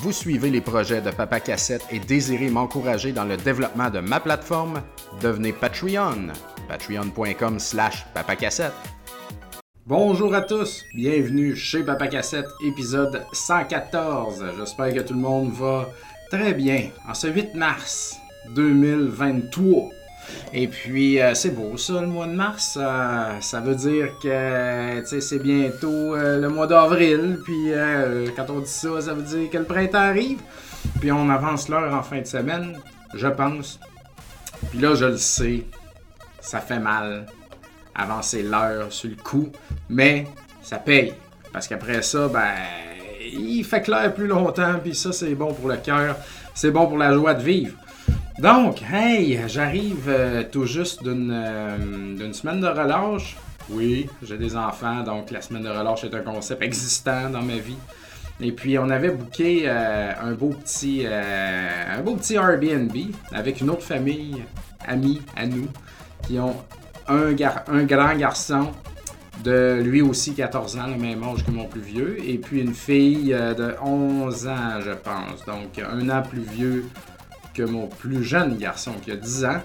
[0.00, 4.20] Vous suivez les projets de Papa Cassette et désirez m'encourager dans le développement de ma
[4.20, 4.80] plateforme?
[5.20, 6.28] Devenez Patreon.
[6.68, 8.74] Patreon.com slash papacassette.
[9.86, 14.44] Bonjour à tous, bienvenue chez Papa Cassette, épisode 114.
[14.56, 15.88] J'espère que tout le monde va
[16.30, 18.18] très bien en ce 8 mars
[18.54, 19.97] 2023.
[20.52, 22.78] Et puis, euh, c'est beau ça, le mois de mars.
[22.80, 27.38] Euh, ça veut dire que c'est bientôt euh, le mois d'avril.
[27.44, 27.70] Puis,
[28.36, 30.38] quand on dit ça, ça veut dire que le printemps arrive.
[31.00, 32.78] Puis, on avance l'heure en fin de semaine,
[33.14, 33.78] je pense.
[34.70, 35.64] Puis là, je le sais,
[36.40, 37.26] ça fait mal
[37.94, 39.50] avancer l'heure sur le coup.
[39.88, 40.26] Mais
[40.62, 41.14] ça paye.
[41.52, 42.54] Parce qu'après ça, ben,
[43.32, 44.78] il fait clair plus longtemps.
[44.82, 46.16] Puis ça, c'est bon pour le cœur.
[46.54, 47.74] C'est bon pour la joie de vivre.
[48.38, 53.36] Donc, hey, j'arrive euh, tout juste euh, d'une semaine de relâche.
[53.68, 57.56] Oui, j'ai des enfants, donc la semaine de relâche est un concept existant dans ma
[57.56, 57.76] vie.
[58.40, 62.96] Et puis, on avait booké euh, un, beau petit, un beau petit Airbnb
[63.32, 64.44] avec une autre famille,
[64.86, 65.66] amie à nous,
[66.22, 66.54] qui ont
[67.08, 67.34] un,
[67.66, 68.68] un grand garçon
[69.42, 72.74] de lui aussi 14 ans, le même âge que mon plus vieux, et puis une
[72.74, 76.84] fille de 11 ans, je pense, donc un an plus vieux
[77.64, 79.62] mon plus jeune garçon qui a 10 ans.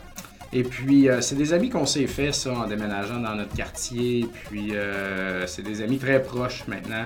[0.55, 4.27] Et puis, euh, c'est des amis qu'on s'est fait, ça, en déménageant dans notre quartier.
[4.49, 7.05] Puis, euh, c'est des amis très proches maintenant.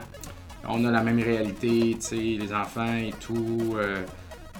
[0.68, 3.76] On a la même réalité, tu sais, les enfants et tout.
[3.78, 4.02] Euh,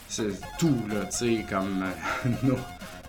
[0.08, 1.84] c'est tout, là, tu sais, comme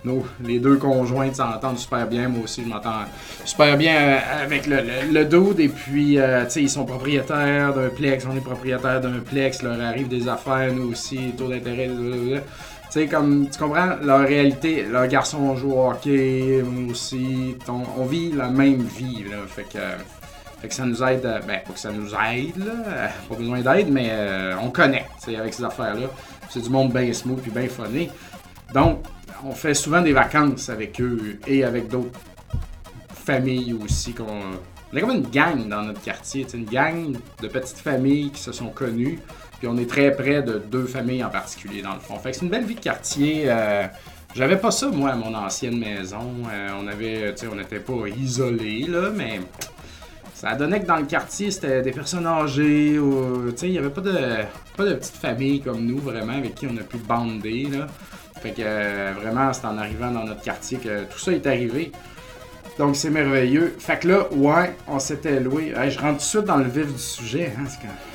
[0.03, 2.27] nos, les deux conjoints s'entendent super bien.
[2.27, 3.05] Moi aussi, je m'entends
[3.45, 4.81] super bien avec le,
[5.13, 5.61] le.
[5.61, 9.63] Et puis, tu sais, ils sont propriétaires d'un plex, on est propriétaire d'un plex.
[9.63, 11.89] Leur arrive des affaires, nous aussi, taux d'intérêt.
[12.91, 14.81] Tu sais, comme, tu comprends leur réalité.
[14.81, 17.55] Leur garçon joue au hockey, moi aussi.
[17.67, 19.37] On, vit la même vie, là.
[19.47, 19.77] Fait que,
[20.59, 21.23] fait que ça nous aide.
[21.23, 22.73] Euh, ben, pas que ça nous aide, là.
[22.87, 26.07] Euh, pas besoin d'aide, mais euh, on connecte, avec ces affaires-là.
[26.49, 28.09] C'est du monde bien smooth puis bien funny.
[28.73, 29.05] Donc,
[29.45, 32.19] on fait souvent des vacances avec eux et avec d'autres
[33.13, 34.13] familles aussi.
[34.13, 34.25] Qu'on,
[34.91, 38.51] on est comme une gang dans notre quartier, une gang de petites familles qui se
[38.51, 39.19] sont connues.
[39.59, 42.17] Puis on est très près de deux familles en particulier, dans le fond.
[42.17, 43.43] Fait que c'est une belle vie de quartier.
[43.47, 43.85] Euh,
[44.33, 46.31] j'avais pas ça, moi, à mon ancienne maison.
[46.51, 49.41] Euh, on avait, on n'était pas isolés, là, mais
[50.33, 52.97] ça donnait que dans le quartier, c'était des personnes âgées.
[53.57, 54.17] Sais, il n'y avait pas de,
[54.77, 57.87] pas de petite famille comme nous, vraiment, avec qui on a pu bander, là.
[58.41, 61.91] Fait que euh, vraiment, c'est en arrivant dans notre quartier que tout ça est arrivé.
[62.79, 63.75] Donc c'est merveilleux.
[63.77, 65.73] Fait que là, ouais, on s'était loué.
[65.89, 67.51] je rentre tout de suite dans le vif du sujet.
[67.59, 67.65] Hein,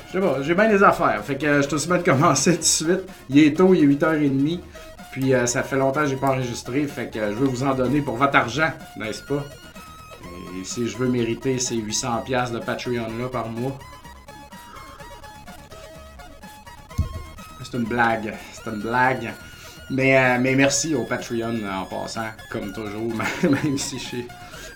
[0.08, 1.22] je sais pas, j'ai bien des affaires.
[1.22, 3.00] Fait que euh, je te souhaite de commencer tout de suite.
[3.28, 4.60] Il est tôt, il est 8h30.
[5.12, 6.86] Puis euh, ça fait longtemps que j'ai pas enregistré.
[6.86, 9.44] Fait que euh, je veux vous en donner pour votre argent, n'est-ce pas?
[10.58, 13.78] Et si je veux mériter ces 800$ de Patreon-là par mois.
[17.62, 18.32] C'est une blague.
[18.54, 19.30] C'est une blague.
[19.90, 23.98] Mais, mais merci au Patreon en passant, comme toujours, même si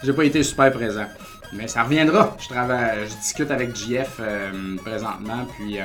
[0.02, 1.06] j'ai pas été super présent.
[1.52, 2.36] Mais ça reviendra.
[2.38, 5.84] Je travaille, je discute avec JF euh, présentement, puis euh,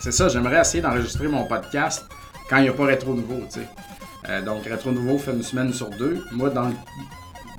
[0.00, 0.28] c'est ça.
[0.28, 2.06] J'aimerais essayer d'enregistrer mon podcast
[2.48, 3.68] quand il n'y a pas Rétro Nouveau, tu sais.
[4.28, 6.24] Euh, donc Rétro Nouveau fait une semaine sur deux.
[6.32, 6.70] Moi, dans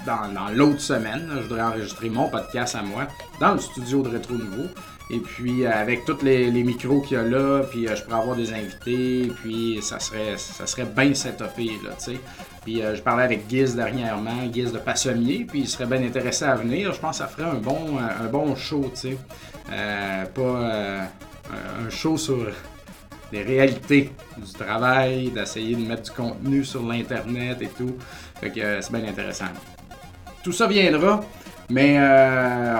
[0.05, 3.07] dans, l'autre semaine, je voudrais enregistrer mon podcast à moi
[3.39, 4.67] dans le studio de Rétro Nouveau.
[5.09, 8.51] Et puis avec tous les, micros qu'il y a là, puis je pourrais avoir des
[8.53, 12.19] invités, puis ça serait ça serait bien setupé là, tu sais.
[12.63, 16.45] Puis euh, je parlais avec Giz dernièrement, Giz de Passemier, puis il serait bien intéressé
[16.45, 16.93] à venir.
[16.93, 19.17] Je pense que ça ferait un bon, un bon show, tu sais.
[19.71, 21.01] Euh, pas euh,
[21.85, 22.47] un show sur
[23.31, 27.97] les réalités du travail, d'essayer de mettre du contenu sur l'Internet et tout.
[28.39, 29.45] Fait que c'est bien intéressant.
[30.43, 31.21] Tout ça viendra,
[31.69, 31.97] mais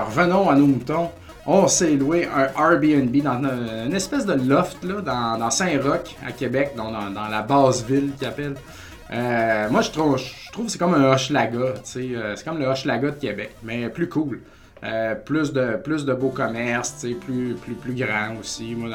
[0.04, 1.10] revenons à nos moutons.
[1.46, 3.42] On s'est loué un Airbnb dans
[3.84, 8.56] une, espèce de loft là, dans, Saint-Roch, à Québec, dans la basse ville qu'ils appellent.
[9.14, 11.58] Euh, moi, je trouve, je trouve que c'est comme un Hochelaga.
[11.58, 11.74] Euh,
[12.34, 14.40] c'est comme le Hochelaga de Québec, mais plus cool.
[14.82, 18.74] Euh, plus, de, plus de beaux commerces, plus, plus, plus grand aussi.
[18.74, 18.90] Moi,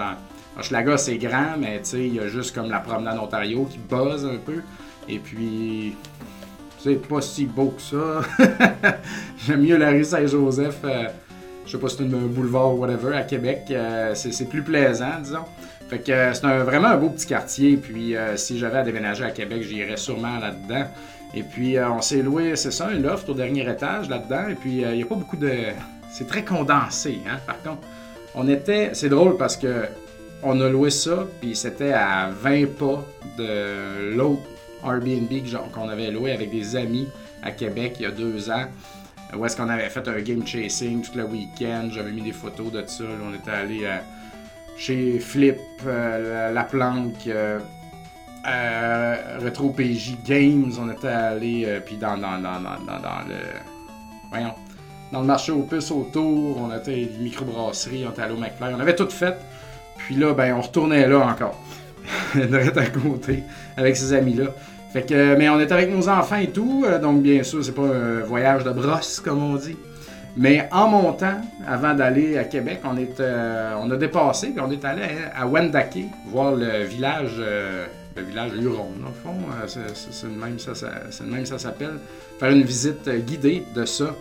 [0.58, 4.38] Hochelaga, c'est grand, mais il y a juste comme la promenade Ontario qui buzz un
[4.38, 4.62] peu.
[5.08, 5.96] Et puis,
[6.80, 8.22] c'est pas si beau que ça.
[9.48, 10.82] J'aime mieux la rue Saint-Joseph.
[11.70, 13.72] Je sais pas si c'est un boulevard ou whatever à Québec.
[14.16, 15.46] c'est plus plaisant, disons.
[15.88, 17.78] Fait que euh, c'est vraiment un beau petit quartier.
[17.78, 20.86] Puis euh, si j'avais à déménager à Québec, j'irais sûrement là-dedans.
[21.36, 24.50] Et puis euh, on s'est loué, c'est ça, un loft au dernier étage là-dedans.
[24.50, 25.52] Et puis il n'y a pas beaucoup de.
[26.12, 27.82] C'est très condensé, hein, par contre.
[28.34, 28.92] On était.
[28.94, 29.86] C'est drôle parce que
[30.42, 33.06] on a loué ça, puis c'était à 20 pas
[33.38, 34.42] de l'autre
[34.84, 35.30] Airbnb
[35.74, 37.10] qu'on avait loué avec des amis
[37.44, 38.66] à Québec il y a deux ans.
[39.38, 41.90] Où est-ce qu'on avait fait un game chasing tout le week-end.
[41.92, 43.04] J'avais mis des photos de ça.
[43.24, 44.02] on était allé à
[44.78, 47.30] chez Flip, La Planque,
[49.44, 53.36] Retro PJ Games, on était allé, puis dans, dans, dans, dans, le.
[54.30, 54.54] Voyons.
[55.12, 58.74] Dans le marché aux puces autour, on était une microbrasserie, on était allé au McFly,
[58.76, 59.36] on avait tout fait.
[59.98, 61.60] Puis là, ben, on retournait là encore.
[62.36, 63.44] de à côté,
[63.78, 64.46] avec ces amis-là.
[64.92, 67.76] Fait que, mais on est avec nos enfants et tout, euh, donc bien sûr, c'est
[67.76, 69.78] pas un voyage de brosse, comme on dit.
[70.36, 74.84] Mais en montant, avant d'aller à Québec, on, euh, on a dépassé, puis on est
[74.84, 75.04] allé
[75.36, 79.36] à Wendake, voir le village, euh, le village Huron, dans le fond,
[79.68, 82.00] c'est le même ça, ça s'appelle.
[82.40, 84.16] Faire une visite guidée de ça.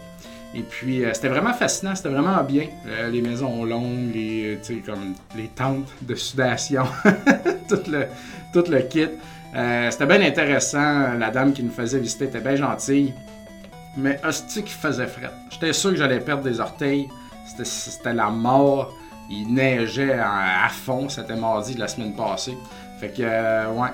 [0.54, 2.64] Et puis, c'était vraiment fascinant, c'était vraiment bien.
[3.10, 6.84] les maisons longues, les, comme les tentes de sudation,
[7.68, 8.06] tout, le,
[8.52, 9.08] tout le kit.
[9.56, 11.14] Euh, c'était bien intéressant.
[11.14, 13.14] La dame qui nous faisait visiter était bien gentille.
[13.96, 15.30] Mais hostie qui faisait fret.
[15.50, 17.08] J'étais sûr que j'allais perdre des orteils.
[17.64, 18.94] C'était la mort.
[19.30, 21.08] Il neigeait à fond.
[21.08, 22.56] C'était mardi de la semaine passée.
[23.00, 23.90] Fait que, euh, ouais,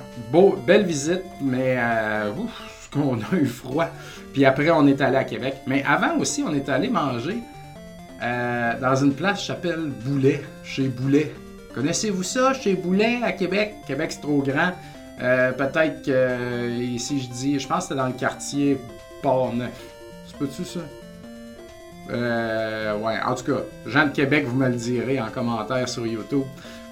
[0.67, 3.89] belle visite, mais euh, ouf, qu'on a eu froid.
[4.33, 5.57] Puis après, on est allé à Québec.
[5.67, 7.39] Mais avant aussi, on est allé manger
[8.81, 11.35] dans une place qui s'appelle Boulet, chez Boulet.
[11.75, 13.75] Connaissez-vous ça, chez Boulet à Québec?
[13.87, 14.73] Québec, c'est trop grand.
[15.23, 18.81] Euh, peut-être que ici je dis, je pense que c'était dans le quartier
[19.23, 19.71] Port-Neuf.
[20.29, 20.81] Tu peux-tu ça?
[22.11, 26.07] Euh, ouais, en tout cas, gens de Québec, vous me le direz en commentaire sur
[26.07, 26.45] YouTube.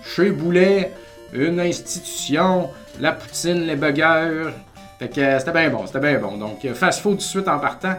[0.04, 0.92] Chez Boulet,
[1.32, 2.70] une institution,
[3.00, 4.50] la poutine, les burgers.
[4.98, 6.38] Fait que euh, c'était bien bon, c'était bien bon.
[6.38, 7.96] Donc, fast-food tout de suite en partant.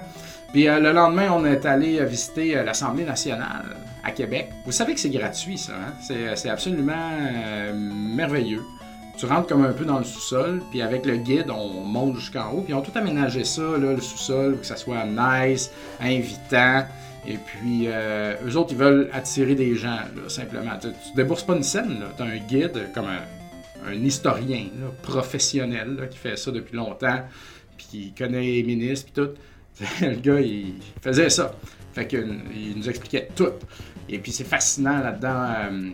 [0.53, 4.51] Puis le lendemain, on est allé visiter l'Assemblée nationale à Québec.
[4.65, 5.73] Vous savez que c'est gratuit, ça.
[5.73, 6.35] Hein?
[6.35, 7.09] C'est absolument
[7.73, 8.61] merveilleux.
[9.17, 12.51] Tu rentres comme un peu dans le sous-sol, puis avec le guide, on monte jusqu'en
[12.51, 15.71] haut, puis ils ont tout aménagé ça, là, le sous-sol, que ça soit nice,
[16.01, 16.85] invitant.
[17.25, 20.77] Et puis, euh, eux autres, ils veulent attirer des gens, là, simplement.
[20.79, 22.03] Tu, ne débourses pas une scène.
[22.17, 24.65] Tu as un guide comme un, historien
[25.01, 27.19] professionnel qui fait ça depuis longtemps,
[27.77, 29.31] puis qui connaît les ministres, puis tout.
[30.01, 31.53] le gars, il faisait ça.
[31.93, 32.41] Fait qu'il
[32.75, 33.51] nous expliquait tout.
[34.09, 35.45] Et puis, c'est fascinant là-dedans.
[35.71, 35.89] Euh,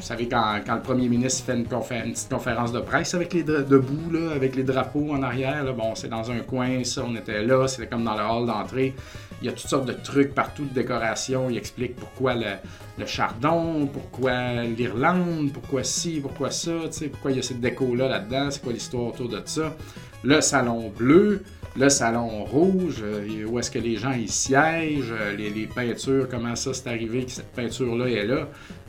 [0.00, 4.10] vous savez, quand, le premier ministre fait une, petite conférence de presse avec les debout,
[4.10, 7.68] là, avec les drapeaux en arrière, bon, c'est dans un coin, ça, on était là,
[7.68, 8.94] c'était comme dans le hall d'entrée.
[9.42, 11.50] Il y a toutes sortes de trucs partout de décoration.
[11.50, 16.72] Il explique pourquoi le, chardon, pourquoi l'Irlande, pourquoi ci, pourquoi ça,
[17.10, 19.74] pourquoi il y a cette déco-là là-dedans, c'est quoi l'histoire autour de ça.
[20.22, 21.42] Le salon bleu,
[21.76, 26.56] le salon rouge, euh, où est-ce que les gens y siègent, euh, les, peintures, comment
[26.56, 28.48] ça c'est arrivé que cette peinture-là est là.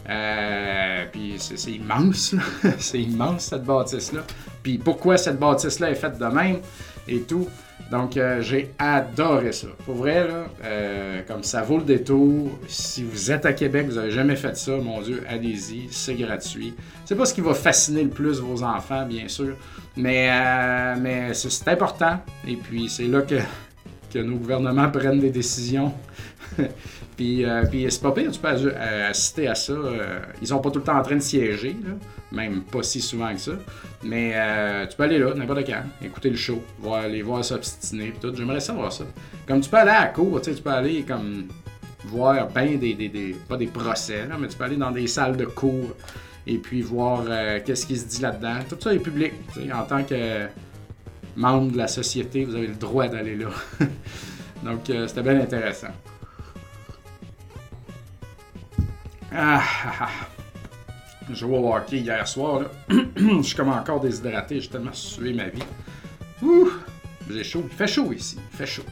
[0.10, 2.36] Euh, puis c'est immense,
[2.80, 4.22] c'est immense cette bâtisse-là.
[4.64, 6.60] Puis pourquoi cette bâtisse-là est faite de même
[7.08, 7.48] et tout.
[7.90, 9.68] Donc euh, j'ai adoré ça.
[9.86, 12.50] Pour vrai, là, euh, comme ça vaut le détour.
[12.68, 16.74] Si vous êtes à Québec, vous n'avez jamais fait ça, mon Dieu, allez-y, c'est gratuit.
[17.06, 19.56] C'est pas ce qui va fasciner le plus vos enfants, bien sûr,
[19.98, 20.30] mais,
[20.98, 22.20] mais c'est important.
[22.48, 23.36] Et puis c'est là que,
[24.12, 25.94] que nos gouvernements prennent des décisions
[27.18, 29.74] puis, euh, puis c'est pas pire, tu peux euh, assister à ça.
[29.74, 31.76] Euh, ils sont pas tout le temps en train de siéger,
[32.32, 33.54] même pas si souvent que ça.
[34.04, 34.34] Mais
[34.90, 38.34] tu peux aller là, n'importe quand, écouter le show, voir, les voir s'obstiner, tout.
[38.36, 39.06] J'aimerais ça voir ça.
[39.48, 41.48] Comme tu peux aller à la cour, tu peux aller comme
[42.06, 45.46] voir ben des, des, pas des procès, mais tu peux aller dans des salles de
[45.46, 45.96] cours
[46.48, 47.26] et puis voir
[47.64, 48.56] qu'est-ce qui se dit là-dedans.
[48.68, 49.34] Tout ça est public.
[49.74, 50.48] En tant que
[51.36, 53.50] membre de la société, vous avez le droit d'aller là.
[54.64, 55.88] Donc, c'était bien intéressant.
[59.34, 60.10] Ah, ah, ah.
[61.30, 62.64] Je joué au hockey hier soir.
[62.90, 64.60] je suis comme encore déshydraté.
[64.60, 65.64] J'ai tellement sué ma vie.
[66.42, 66.70] Ouh,
[67.30, 67.64] j'ai chaud.
[67.72, 68.38] Il fait chaud ici.
[68.52, 68.84] Il fait chaud.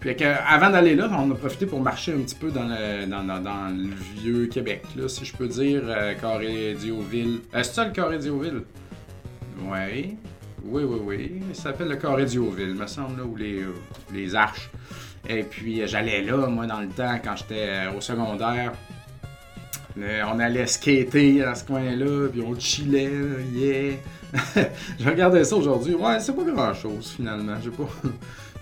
[0.00, 4.46] Puis avant d'aller là, on a profité pour marcher un petit peu dans le, vieux
[4.46, 7.42] Québec, là, si je peux dire, euh, Carré Dioville.
[7.54, 8.62] Est-ce euh, ça le Carré Dioville?
[9.60, 10.16] Oui.
[10.64, 11.42] Oui, oui, oui.
[11.52, 13.74] Ça s'appelle le Carré Dioville, me semble, là, ou les, euh,
[14.12, 14.70] les arches.
[15.28, 18.72] Et puis j'allais là, moi, dans le temps, quand j'étais au secondaire
[19.96, 23.10] on allait skater à ce coin-là, puis on chillait,
[23.54, 23.96] yeah.
[24.98, 25.94] je regardais ça aujourd'hui.
[25.94, 27.54] Ouais, c'est pas grand-chose finalement.
[27.62, 27.88] Je sais pas.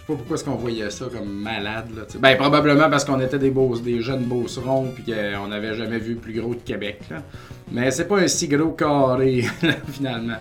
[0.07, 1.90] Pas pourquoi est-ce qu'on voyait ça comme malade.
[1.95, 5.99] Là, ben, probablement parce qu'on était des, beaux, des jeunes beaucerons puis qu'on n'avait jamais
[5.99, 7.02] vu plus gros de Québec.
[7.11, 7.23] Là.
[7.71, 9.45] Mais c'est pas un si gros carré,
[9.92, 10.38] finalement.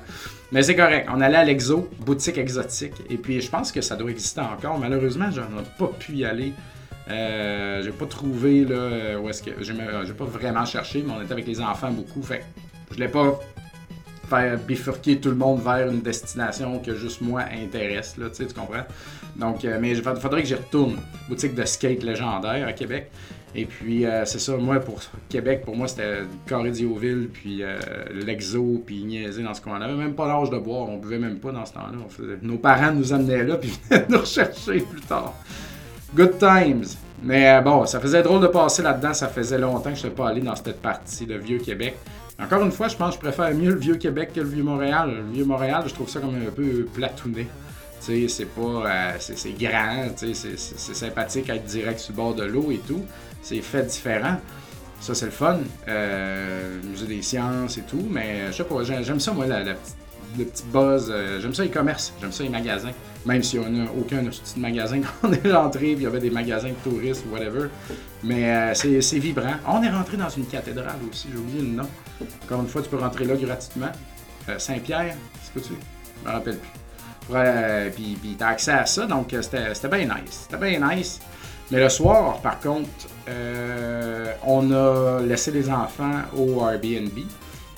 [0.52, 1.08] Mais c'est correct.
[1.14, 2.96] On allait à l'Exo, boutique exotique.
[3.10, 4.80] Et puis, je pense que ça doit exister encore.
[4.80, 6.54] Malheureusement, j'en ai pas pu y aller
[7.10, 9.52] euh, j'ai pas trouvé là, où est-ce que.
[9.62, 9.74] J'ai,
[10.14, 12.22] pas vraiment cherché, mais on était avec les enfants beaucoup.
[12.22, 12.44] Fait
[12.92, 13.40] je l'ai pas
[14.30, 18.86] faire bifurquer tout le monde vers une destination que juste moi intéresse, là, tu comprends?
[19.36, 20.98] Donc, euh, mais il faudrait que j'y retourne.
[21.28, 23.10] Boutique de skate légendaire à Québec.
[23.56, 27.80] Et puis, euh, c'est ça, moi, pour Québec, pour moi, c'était Carré d'Ioville, puis euh,
[28.14, 29.86] l'Exo, puis niaiser dans ce coin-là.
[29.86, 31.98] On n'avait même pas l'âge de boire, on buvait même pas dans ce temps-là.
[32.44, 35.34] Nos parents nous amenaient là, puis venaient nous rechercher plus tard.
[36.16, 36.86] Good times!
[37.24, 40.16] Mais euh, bon, ça faisait drôle de passer là-dedans, ça faisait longtemps que je n'étais
[40.16, 41.98] pas allé dans cette partie de Vieux-Québec.
[42.42, 45.12] Encore une fois, je pense que je préfère mieux le Vieux-Québec que le Vieux-Montréal.
[45.28, 47.48] Le Vieux-Montréal, je trouve ça comme un peu platouné.
[48.06, 49.18] Tu sais, c'est pas...
[49.20, 53.04] c'est grand, c'est sympathique être direct sur le bord de l'eau et tout
[53.42, 54.38] c'est fait différent.
[55.00, 55.60] Ça, c'est le fun.
[55.88, 59.64] Euh, musée des sciences et tout, mais je sais pas, j'aime ça, moi, la,
[60.38, 61.10] le petit buzz.
[61.10, 62.92] Euh, j'aime ça les commerces, j'aime ça les magasins.
[63.26, 66.30] Même si on n'a aucun petit magasin quand on est rentré, il y avait des
[66.30, 67.68] magasins de touristes ou whatever.
[68.24, 69.56] Mais euh, c'est vibrant.
[69.68, 71.90] On est rentré dans une cathédrale aussi, j'ai oublié le nom.
[72.44, 73.92] Encore une fois, tu peux rentrer là gratuitement.
[74.50, 77.92] Euh, Saint-Pierre, c'est que tu Je me rappelle plus.
[77.96, 80.48] puis, puis tu as accès à ça, donc c'était bien nice.
[80.50, 81.20] C'était bien nice.
[81.72, 82.90] Mais le soir, par contre,
[83.30, 87.18] euh, on a laissé les enfants au Airbnb.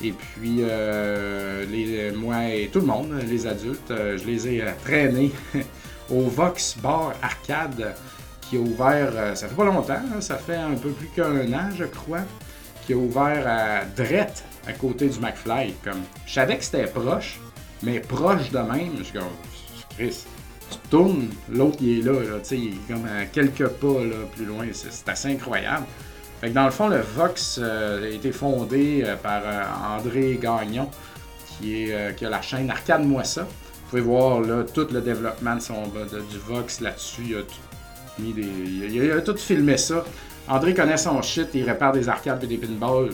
[0.03, 5.31] Et puis, euh, moi et tout le monde, les adultes, euh, je les ai traînés
[6.10, 7.93] au Vox Bar Arcade
[8.41, 11.86] qui a ouvert, ça fait pas longtemps, ça fait un peu plus qu'un an, je
[11.86, 12.24] crois,
[12.86, 15.74] qui a ouvert à Drette, à côté du McFly.
[15.84, 17.39] Comme, je savais que c'était proche,
[17.84, 19.27] mais proche de même, je suis comme,
[19.96, 20.25] Chris,
[20.92, 20.98] tu
[21.50, 22.14] l'autre il est là,
[22.52, 23.88] il est comme à quelques pas
[24.36, 24.66] plus loin.
[24.74, 25.86] C'est assez incroyable.
[26.42, 29.62] Fait que dans le fond, le Vox euh, a été fondé euh, par euh,
[29.96, 30.90] André Gagnon,
[31.46, 33.44] qui, est, qui a la chaîne Arcade-moi ça.
[33.44, 37.22] Vous pouvez voir là, tout le développement de son, du Vox là-dessus.
[37.30, 40.04] Il a tout mis des, il a, tout filmé ça.
[40.48, 43.12] André connaît son shit, il répare des arcades et des pinballs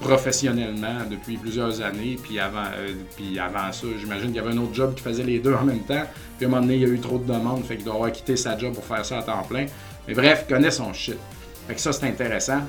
[0.00, 2.18] professionnellement depuis plusieurs années.
[2.22, 5.24] Puis avant, euh, puis avant ça, j'imagine qu'il y avait un autre job qui faisait
[5.24, 6.02] les deux en même temps.
[6.36, 7.94] Puis à un moment donné, il y a eu trop de demandes, fait qu'il doit
[7.94, 9.66] avoir quitté sa job pour faire ça à temps plein.
[10.06, 11.18] Mais bref, il connaît son shit.
[11.66, 12.60] Fait que ça, c'est intéressant.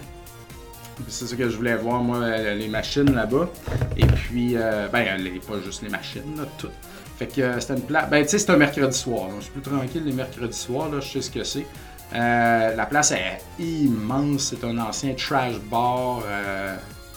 [1.07, 3.49] C'est ce que je voulais voir, moi, euh, les machines là-bas.
[3.95, 6.71] Et puis, euh, ben, les, pas juste les machines, là, toutes.
[7.19, 8.09] Fait que c'était une place.
[8.09, 9.29] Ben, tu sais, c'est un mercredi soir.
[9.37, 11.65] Je suis plus tranquille les mercredis soirs, là, je sais ce que c'est.
[12.13, 14.53] la place est immense.
[14.55, 16.23] C'est un ancien trash bar.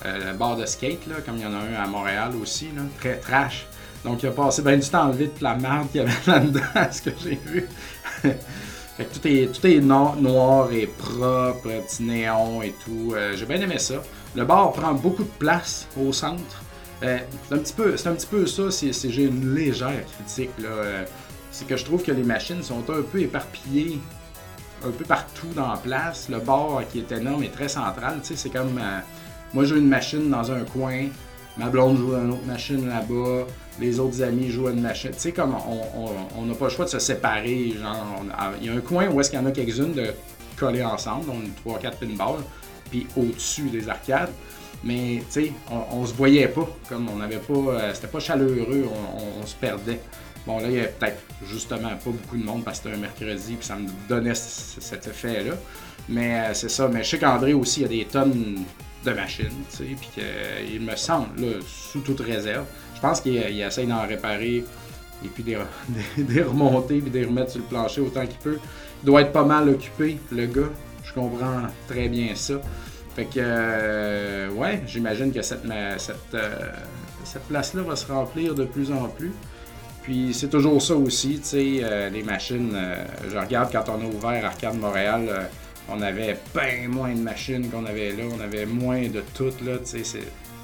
[0.07, 3.17] Euh, bar de skate, là, comme il y en a un à Montréal aussi, très
[3.19, 3.67] trash.
[4.03, 6.13] Donc il a passé bien du temps à enlever toute la merde qu'il y avait
[6.27, 7.69] là-dedans, ce que j'ai vu.
[8.23, 13.13] fait que tout est, tout est noir, et propre, petit néon et tout.
[13.15, 13.97] Euh, j'ai bien aimé ça.
[14.35, 16.63] Le bar prend beaucoup de place au centre.
[17.03, 18.71] Euh, c'est un petit peu, un petit peu ça.
[18.71, 21.05] Si, j'ai une légère critique là.
[21.51, 23.99] c'est que je trouve que les machines sont un peu éparpillées
[24.87, 26.31] un peu partout dans la place.
[26.31, 28.21] Le bar qui est énorme est très central.
[28.23, 28.81] Tu sais, c'est comme
[29.55, 31.07] moi, j'ai une machine dans un coin,
[31.57, 33.47] ma blonde joue à une autre machine là-bas,
[33.81, 35.11] les autres amis jouent à une machine.
[35.13, 35.55] Tu sais, comme
[36.37, 37.75] on n'a pas le choix de se séparer.
[37.81, 38.25] Genre,
[38.61, 40.13] il y a un coin où est-ce qu'il y en a quelques-unes de
[40.57, 42.43] coller ensemble, donc 3-4 pinballs,
[42.91, 44.31] puis au-dessus des arcades.
[44.85, 48.87] Mais tu sais, on, se voyait pas, comme on n'avait pas, euh, c'était pas chaleureux,
[49.43, 50.01] on, se perdait.
[50.47, 53.01] Bon, là, il y avait peut-être justement pas beaucoup de monde parce que c'était un
[53.01, 55.53] mercredi, puis ça me donnait cet effet-là.
[56.09, 56.89] Mais euh, c'est ça.
[56.89, 58.65] Mais je sais qu'André aussi, il y a des tonnes
[59.05, 63.37] de machine, tu sais, puis qu'il me semble, là, sous toute réserve, je pense qu'il
[63.37, 64.65] essaie d'en réparer
[65.25, 65.59] et puis des,
[66.23, 68.59] des, remonter puis des remettre sur le plancher autant qu'il peut.
[69.03, 70.71] Il doit être pas mal occupé, le gars.
[71.03, 72.55] Je comprends très bien ça.
[73.17, 75.65] Fait que, euh, ouais, j'imagine que cette,
[75.99, 76.71] cette, euh,
[77.25, 79.33] cette place-là va se remplir de plus en plus.
[80.03, 82.77] Puis c'est toujours ça aussi, tu sais, euh, les machines.
[83.31, 85.49] je regarde quand on a ouvert Arcade Montréal
[85.91, 89.75] on avait bien moins de machines qu'on avait là, on avait moins de tout là,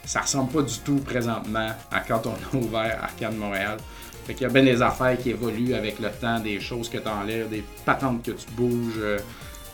[0.04, 3.78] ça ressemble pas du tout présentement à quand on a ouvert Arcade Montréal.
[4.26, 6.99] Fait qu'il y a bien des affaires qui évoluent avec le temps, des choses que
[6.99, 9.18] tu enlèves, des patentes que tu bouges, euh,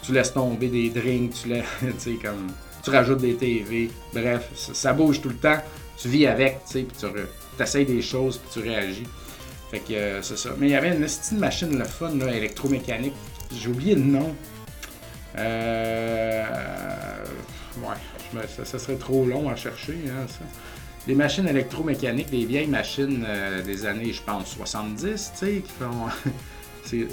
[0.02, 1.64] tu laisses tomber des drinks, tu laisses,
[2.23, 2.49] comme,
[2.82, 5.59] tu rajoutes des TV, bref, ça, bouge tout le temps,
[5.97, 9.06] tu vis avec, tu sais, puis tu essayes des choses, puis tu réagis.
[9.71, 10.50] Fait que euh, c'est ça.
[10.59, 13.14] Mais il y avait une petite machine, le fun, électromécanique,
[13.54, 14.35] j'ai oublié le nom.
[15.39, 16.45] Euh,
[17.79, 19.99] ouais, ça, serait trop long à chercher.
[20.09, 20.45] Hein, ça.
[21.07, 25.73] Les machines électromécaniques, des vieilles machines euh, des années, je pense, 70, tu sais, qui
[25.73, 26.31] font.
[26.93, 27.07] Il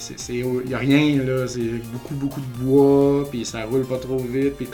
[0.66, 1.48] n'y a rien, là.
[1.48, 4.68] C'est beaucoup, beaucoup de bois, puis ça roule pas trop vite, puis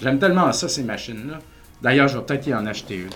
[0.00, 1.38] J'aime tellement ça, ces machines-là.
[1.82, 3.10] D'ailleurs, je vais peut-être y en acheter une.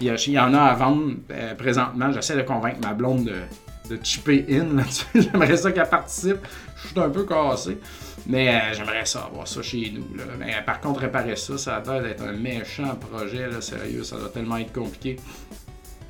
[0.00, 2.12] Il y, en a à vendre euh, présentement.
[2.12, 4.82] J'essaie de convaincre ma blonde de, de chipper in.
[5.14, 6.38] J'aimerais ça qu'elle participe.
[6.84, 7.78] Je suis un peu cassé.
[8.26, 10.04] Mais euh, j'aimerais ça avoir ça chez nous.
[10.38, 13.48] Mais euh, par contre, réparer ça, ça a l'air d'être un méchant projet.
[13.60, 15.16] Sérieux, ça doit tellement être compliqué.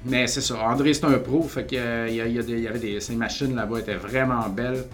[0.04, 0.58] Mais c'est ça.
[0.60, 1.42] André, c'est un pro.
[1.42, 4.84] Fait que, euh, y, avait des, ces machines là-bas étaient vraiment belles.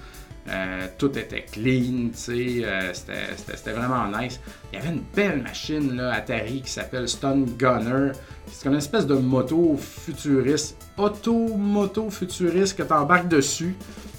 [0.98, 4.40] Tout était clean, euh, c'était vraiment nice.
[4.72, 8.12] Il y avait une belle machine là, Atari qui s'appelle Stun Gunner.
[8.46, 13.76] C'est comme une espèce de moto futuriste, auto-moto futuriste que tu embarques dessus.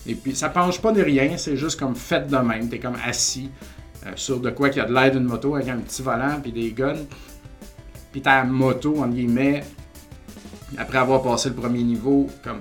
[0.07, 2.69] Et puis ça penche pas de rien, c'est juste comme fait de même.
[2.69, 3.49] Tu es comme assis
[4.05, 6.39] euh, sur de quoi qu'il y a de l'air d'une moto avec un petit volant
[6.41, 7.05] puis des guns.
[8.11, 9.63] Puis ta moto, en guillemets,
[10.77, 12.59] après avoir passé le premier niveau, comme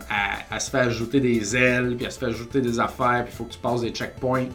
[0.51, 3.37] elle, se fait ajouter des ailes, puis elle se fait ajouter des affaires, puis il
[3.37, 4.47] faut que tu passes des checkpoints.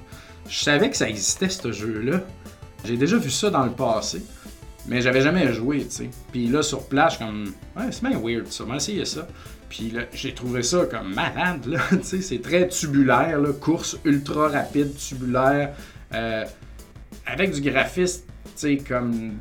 [0.47, 2.21] Je savais que ça existait, ce jeu-là.
[2.83, 4.23] J'ai déjà vu ça dans le passé,
[4.87, 6.09] mais j'avais jamais joué, tu sais.
[6.31, 9.27] Puis là, sur place, je comme, ouais, c'est bien weird ça, on va essayer ça.
[9.69, 14.95] Puis là, j'ai trouvé ça comme malade, là, c'est très tubulaire, là, course ultra rapide,
[14.95, 15.73] tubulaire,
[16.13, 16.45] euh,
[17.25, 18.23] avec du graphisme,
[18.57, 19.33] tu comme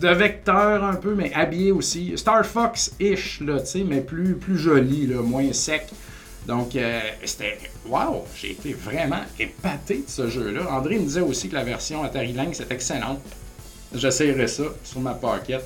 [0.00, 2.12] de vecteur un peu, mais habillé aussi.
[2.16, 5.86] Star Fox-ish, là, tu mais plus, plus joli, là, moins sec.
[6.46, 7.58] Donc, euh, c'était.
[7.86, 8.22] Waouh!
[8.34, 10.70] J'ai été vraiment épaté de ce jeu-là.
[10.70, 13.20] André me disait aussi que la version Atari Lynx est excellente.
[13.94, 15.62] J'essayerai ça sur ma pocket.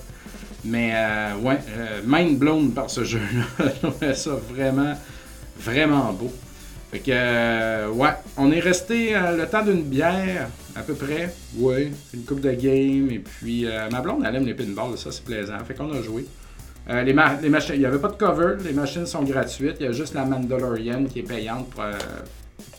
[0.65, 3.45] Mais, euh, ouais, euh, mind blown par ce jeu-là.
[3.83, 4.95] Je trouvais ça vraiment,
[5.59, 6.33] vraiment beau.
[6.93, 11.35] Fait que, euh, ouais, on est resté le temps d'une bière, à peu près.
[11.57, 13.11] Ouais, une coupe de game.
[13.11, 15.59] Et puis, ma blonde, elle aime les pinballs, ça c'est plaisant.
[15.67, 16.27] Fait qu'on a joué.
[16.89, 19.77] les, les machines, il n'y avait pas de cover, les machines sont gratuites.
[19.81, 21.83] Il y a juste la Mandalorian qui est payante pour.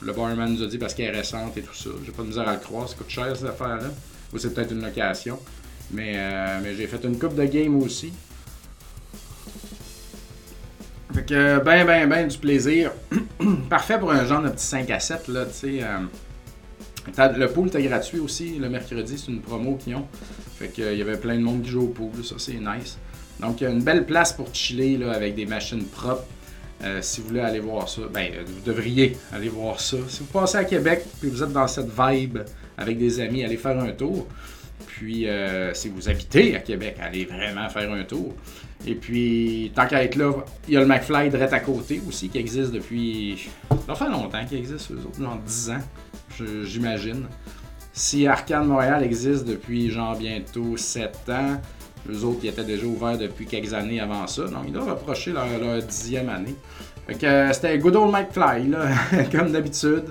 [0.01, 1.89] le barman nous a dit parce qu'elle est récente et tout ça.
[2.05, 3.89] J'ai pas de misère à le croire, ça coûte cher cette affaire-là.
[4.31, 5.39] Ou c'est peut-être une location.
[5.93, 6.17] Mais,
[6.62, 8.12] mais j'ai fait une coupe de game aussi.
[11.13, 12.91] Fait que, ben, ben, ben, du plaisir.
[13.69, 15.79] Parfait pour un genre de petit 5 à 7, là, tu sais.
[15.83, 20.07] Euh, le pool était gratuit aussi, le mercredi, c'est une promo qu'ils ont.
[20.57, 22.97] Fait que, il y avait plein de monde qui joue au pool, ça c'est nice.
[23.39, 26.25] Donc, une belle place pour chiller, là, avec des machines propres.
[26.83, 29.97] Euh, si vous voulez aller voir ça, ben, vous devriez aller voir ça.
[30.07, 32.39] Si vous passez à Québec, puis vous êtes dans cette vibe
[32.77, 34.27] avec des amis, allez faire un tour.
[34.95, 38.36] Puis, euh, si vous habitez à Québec, allez vraiment faire un tour.
[38.86, 40.32] Et puis, tant qu'à être là,
[40.67, 43.49] il y a le McFly direct à côté aussi, qui existe depuis.
[43.88, 45.79] Ça fait longtemps qu'il existe, eux autres, genre 10 ans,
[46.63, 47.25] j'imagine.
[47.91, 51.60] Si Arcade Montréal existe depuis genre bientôt 7 ans,
[52.08, 54.43] eux autres, ils étaient déjà ouverts depuis quelques années avant ça.
[54.43, 56.56] Donc, ils doivent approcher leur, leur dixième année.
[57.08, 58.89] Fait que euh, c'était Good Old McFly, là,
[59.32, 60.06] comme d'habitude.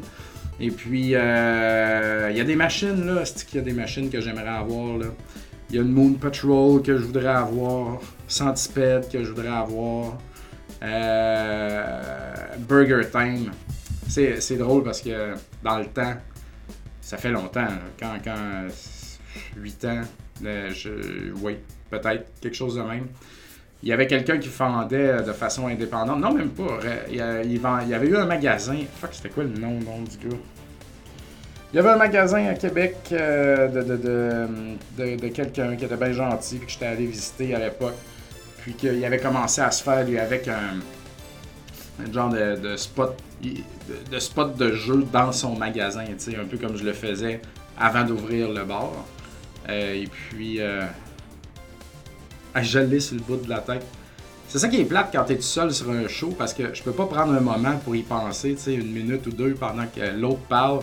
[0.62, 3.24] Et puis, euh, il y a des machines, là.
[3.24, 5.06] C'est qu'il y a des machines que j'aimerais avoir, là?
[5.68, 8.00] Il y a une Moon Patrol que je voudrais avoir.
[8.28, 10.18] Centipede que je voudrais avoir.
[10.84, 12.22] Euh,
[12.60, 13.50] Burger Time.
[14.06, 16.14] C'est drôle parce que dans le temps,
[17.00, 17.66] ça fait longtemps.
[17.98, 18.68] Quand, quand
[19.56, 20.02] 8 ans,
[20.44, 21.56] je, oui,
[21.90, 23.08] peut-être, quelque chose de même.
[23.82, 26.20] Il y avait quelqu'un qui vendait de façon indépendante.
[26.20, 26.78] Non, même pas.
[27.08, 27.20] Il, y
[27.94, 28.76] avait eu un magasin.
[29.00, 30.36] Fuck, c'était quoi le nom, nom du gars?
[31.72, 36.58] Il y avait un magasin à Québec euh, de, de, quelqu'un qui était bien gentil,
[36.58, 37.94] que j'étais allé visiter à l'époque.
[38.58, 44.56] Puis qu'il avait commencé à se faire, lui, avec un, genre de, spot de, spot
[44.56, 47.40] de jeu dans son magasin, un peu comme je le faisais
[47.78, 48.92] avant d'ouvrir le bar.
[49.68, 50.82] Euh, et puis, euh,
[52.60, 53.84] je l'ai sur le bout de la tête.
[54.48, 56.74] C'est ça qui est plate quand tu es tout seul sur un show parce que
[56.74, 60.00] je peux pas prendre un moment pour y penser, une minute ou deux pendant que
[60.14, 60.80] l'autre parle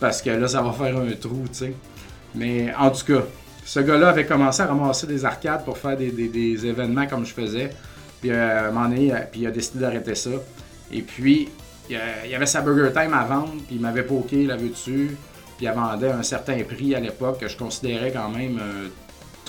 [0.00, 1.74] parce que là, ça va faire un trou, tu sais.
[2.34, 3.22] Mais en tout cas,
[3.64, 7.70] ce gars-là avait commencé à ramasser des arcades pour faire des, événements comme je faisais.
[8.20, 10.30] Puis euh, donné, euh, puis il a décidé d'arrêter ça.
[10.90, 11.48] Et puis,
[11.88, 15.16] il y avait sa Burger Time à vendre, puis il m'avait poké la dessus.
[15.56, 18.88] Puis il vendait un certain prix à l'époque que je considérais quand même 300 euh,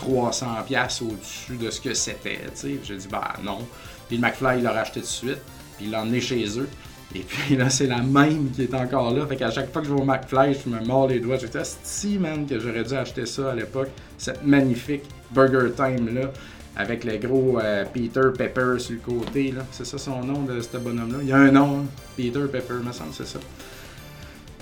[0.01, 2.39] 300$ au-dessus de ce que c'était.
[2.83, 3.59] J'ai dit, bah non.
[4.07, 5.41] Puis le McFly, il l'a racheté tout de suite.
[5.77, 6.67] Puis il l'a emmené chez eux.
[7.13, 9.25] Et puis là, c'est la même qui est encore là.
[9.27, 11.37] Fait qu'à chaque fois que je vais au McFly, je me mords les doigts.
[11.37, 13.89] Je dis, si, man, que j'aurais dû acheter ça à l'époque.
[14.17, 16.31] Cette magnifique Burger Time là.
[16.77, 19.51] Avec le gros euh, Peter Pepper sur le côté.
[19.51, 19.63] là.
[19.71, 21.17] C'est ça son nom de ce bonhomme-là?
[21.21, 21.85] Il y a un nom, hein?
[22.15, 23.39] Peter Pepper, me semble, c'est ça.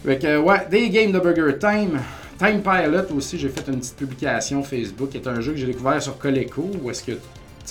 [0.06, 2.00] Fait que, ouais, des games de Burger Time.
[2.38, 5.66] Time Pilot aussi, j'ai fait une petite publication Facebook, qui est un jeu que j'ai
[5.66, 7.12] découvert sur Coleco, où est-ce que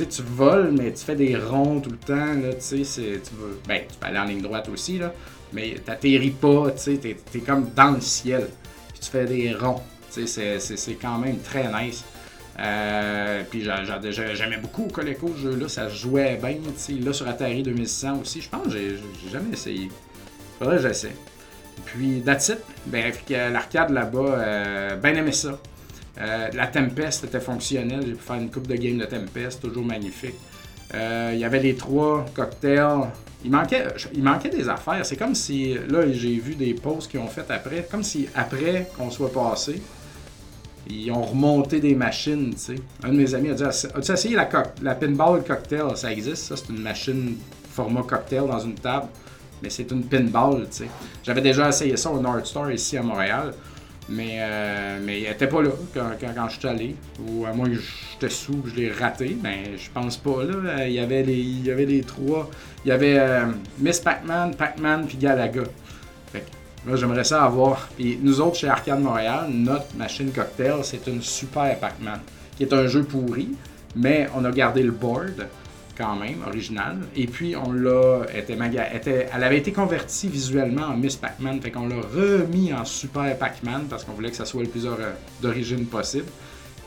[0.04, 3.96] tu voles, mais tu fais des ronds tout le temps, là, tu veux, ben, tu
[3.98, 5.14] peux aller en ligne droite aussi, là,
[5.54, 8.48] mais t'atterris pas, tu es comme dans le ciel,
[8.92, 12.04] puis tu fais des ronds, c'est quand même très nice.
[12.60, 16.56] Euh, puis j'aimais beaucoup Coleco, ce jeu-là, ça jouait bien,
[17.00, 18.98] là sur Atari 2100 aussi, je pense que j'ai
[19.32, 19.88] jamais essayé.
[20.58, 21.14] Faudrait que j'essaie.
[21.84, 22.52] Puis, that's.
[22.86, 23.12] Ben,
[23.52, 25.58] l'arcade là-bas, euh, ben aimé ça.
[26.20, 28.02] Euh, la Tempest était fonctionnelle.
[28.06, 30.34] J'ai pu faire une coupe de game de Tempest, toujours magnifique.
[30.94, 33.08] Euh, il y avait les trois cocktails.
[33.44, 35.04] Il manquait, il manquait des affaires.
[35.04, 38.90] C'est comme si, là, j'ai vu des posts qu'ils ont fait après, comme si après
[38.96, 39.80] qu'on soit passé,
[40.90, 42.74] ils ont remonté des machines, tu sais.
[43.04, 44.48] Un de mes amis a dit As-tu essayé la,
[44.82, 45.96] la pinball cocktail?
[45.96, 47.36] Ça existe, ça, c'est une machine
[47.70, 49.06] format cocktail dans une table,
[49.62, 50.88] mais c'est une pinball, tu sais.
[51.24, 53.52] J'avais déjà essayé ça au North Star ici à Montréal.
[54.10, 56.96] Mais, euh, mais il n'était pas là quand, quand, je suis allé.
[57.26, 59.36] Ou à moins que j'étais sous, je l'ai raté.
[59.42, 60.44] Mais ben, je pense pas.
[60.44, 60.86] Là.
[60.86, 62.48] Il, y avait les, il y avait les trois.
[62.84, 63.46] Il y avait euh,
[63.78, 65.64] Miss Pac-Man, Pac-Man puis Galaga.
[66.32, 67.88] Fait que, là, j'aimerais ça avoir.
[67.96, 72.20] Puis nous autres, chez Arcade Montréal, notre machine cocktail, c'est une super Pac-Man.
[72.56, 73.50] Qui est un jeu pourri.
[73.94, 75.46] Mais on a gardé le board
[75.98, 76.98] quand même, original.
[77.16, 78.22] Et puis, on l'a.
[78.34, 81.60] Était, elle avait été convertie visuellement en Miss Pac-Man.
[81.60, 84.86] Fait qu'on l'a remis en Super Pac-Man parce qu'on voulait que ça soit le plus
[85.42, 86.28] d'origine possible.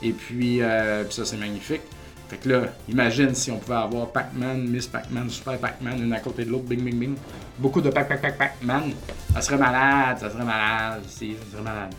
[0.02, 1.82] Et puis, euh, puis ça, c'est magnifique.
[2.28, 6.20] Fait que là, imagine si on pouvait avoir Pac-Man, Miss Pac-Man, Super Pac-Man, une à
[6.20, 7.14] côté de l'autre, bing, bing, bing.
[7.58, 8.94] Beaucoup de Pac, Pac, Pac, Pac-Man.
[9.34, 11.94] Ça serait malade, ça serait malade, si, ça serait malade.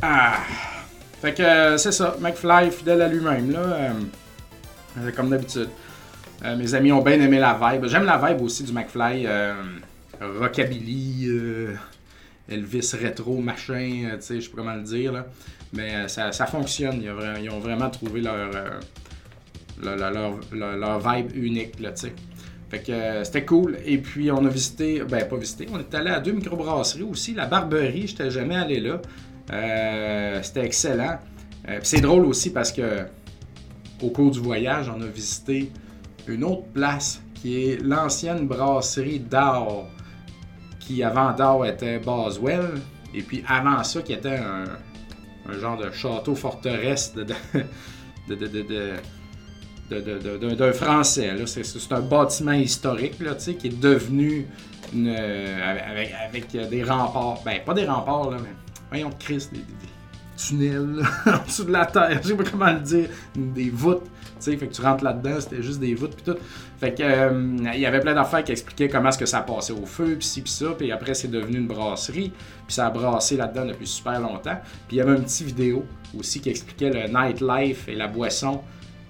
[0.00, 0.38] Ah!
[1.24, 3.92] Fait que euh, c'est ça, McFly fidèle à lui-même, là, euh,
[4.98, 5.70] euh, comme d'habitude.
[6.42, 7.86] mes amis ont bien aimé la vibe.
[7.86, 9.26] J'aime la vibe aussi du McFly.
[10.20, 11.30] rockabilly,
[12.46, 15.24] Elvis rétro, machin, tu sais, je sais pas comment le dire, là.
[15.72, 17.00] Mais ça, fonctionne.
[17.02, 18.50] Ils ont, vraiment trouvé leur,
[19.80, 22.12] vibe unique, là, tu sais.
[22.68, 23.78] Fait que c'était cool.
[23.86, 27.32] Et puis on a visité, ben pas visité, on est allé à deux microbrasseries aussi.
[27.32, 29.00] La Barberie, j'étais jamais allé là.
[29.52, 31.18] Euh, c'était excellent.
[31.68, 33.06] Euh, c'est drôle aussi parce que
[34.02, 35.70] au cours du voyage, on a visité
[36.26, 39.86] une autre place qui est l'ancienne brasserie d'Or,
[40.80, 42.80] qui avant d'Or était Boswell,
[43.14, 44.64] et puis avant ça, qui était un,
[45.58, 47.26] genre de château forteresse de,
[50.54, 51.30] d'un français.
[51.46, 53.18] C'est, un bâtiment historique
[53.58, 54.46] qui est devenu
[54.92, 57.42] avec, avec, des remparts.
[57.44, 58.63] Ben, pas des remparts, là, mais
[58.94, 59.64] voyons, Chris, des,
[60.36, 64.04] tunnels en dessous de la terre, je sais pas comment le dire, des voûtes,
[64.40, 66.38] fait que tu rentres là-dedans, c'était juste des voûtes puis tout.
[66.78, 69.72] Fait que euh, il y avait plein d'affaires qui expliquaient comment est-ce que ça passait
[69.72, 72.32] au feu, puis ci puis ça, puis après c'est devenu une brasserie,
[72.66, 74.58] puis ça a brassé là-dedans depuis super longtemps.
[74.88, 75.84] Puis il y avait une petite vidéo
[76.18, 78.60] aussi qui expliquait le nightlife et la boisson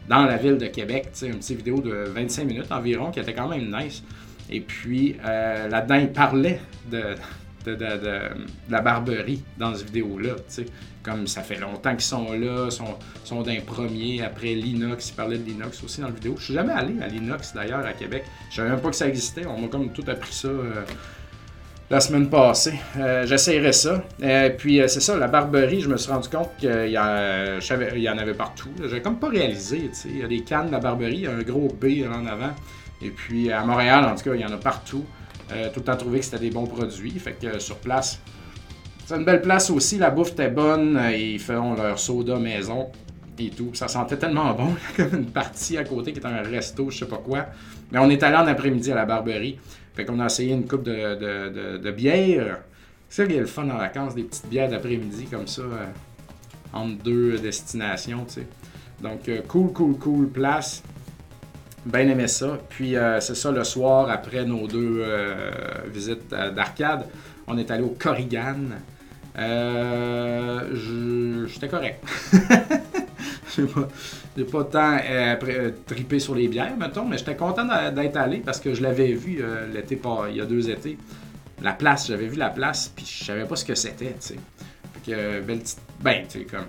[0.08, 3.48] dans la ville de Québec, une petite vidéo de 25 minutes environ qui était quand
[3.48, 4.02] même nice.
[4.50, 7.14] Et puis euh, là-dedans, il parlait de
[7.70, 8.18] de,
[8.68, 10.34] la barberie dans cette vidéo-là.
[11.02, 15.38] Comme ça fait longtemps qu'ils sont là, sont, sont d'un premier, après l'inox, ils parlaient
[15.38, 16.34] de l'inox aussi dans la vidéo.
[16.38, 18.24] Je suis jamais allé à l'inox d'ailleurs à Québec.
[18.50, 19.44] Je savais même pas que ça existait.
[19.46, 20.82] On m'a comme tout appris ça euh,
[21.90, 22.78] la semaine passée.
[22.96, 24.02] Euh, j'essayerai ça.
[24.22, 28.18] Euh, puis c'est ça, la barberie, je me suis rendu compte qu'il y, y, en
[28.18, 28.70] avait partout.
[28.80, 29.90] J'avais comme pas réalisé.
[30.06, 32.26] Il y a des cannes de la barberie, il y a un gros B en
[32.26, 32.54] avant.
[33.02, 35.04] Et puis à Montréal, en tout cas, il y en a partout.
[35.54, 37.12] Euh, tout le temps trouvé que c'était des bons produits.
[37.18, 38.20] Fait que euh, sur place,
[39.06, 39.98] c'est une belle place aussi.
[39.98, 40.96] La bouffe était bonne.
[40.96, 42.90] Euh, ils font leur soda maison
[43.38, 43.70] et tout.
[43.74, 44.74] Ça sentait tellement bon.
[44.96, 47.46] comme une partie à côté qui est un resto, je sais pas quoi.
[47.92, 49.58] Mais on est allé en après-midi à la Barberie.
[49.94, 52.62] Fait qu'on a essayé une coupe de, de, bière.
[53.08, 55.62] C'est ça qui est le fun en vacances, des petites bières d'après-midi comme ça,
[56.72, 58.46] entre deux destinations, tu sais.
[59.00, 60.82] Donc, cool, cool, cool place.
[61.84, 62.58] Bien aimé ça.
[62.70, 65.50] Puis euh, c'est ça, le soir, après nos deux euh,
[65.92, 67.06] visites d'arcade,
[67.46, 68.56] on est allé au Corrigan.
[69.36, 72.02] Euh, J'étais correct.
[73.56, 73.88] j'ai pas,
[74.50, 78.72] pas tant euh, tripé sur les bières, mettons, mais j'étais content d'être allé parce que
[78.72, 79.42] je l'avais vu
[79.72, 80.96] l'été il y a deux étés.
[81.62, 84.36] La place, j'avais vu la place, puis je savais pas ce que c'était, tu sais.
[84.94, 85.80] Fait que, belle petite.
[86.00, 86.66] Ben, tu sais, comme.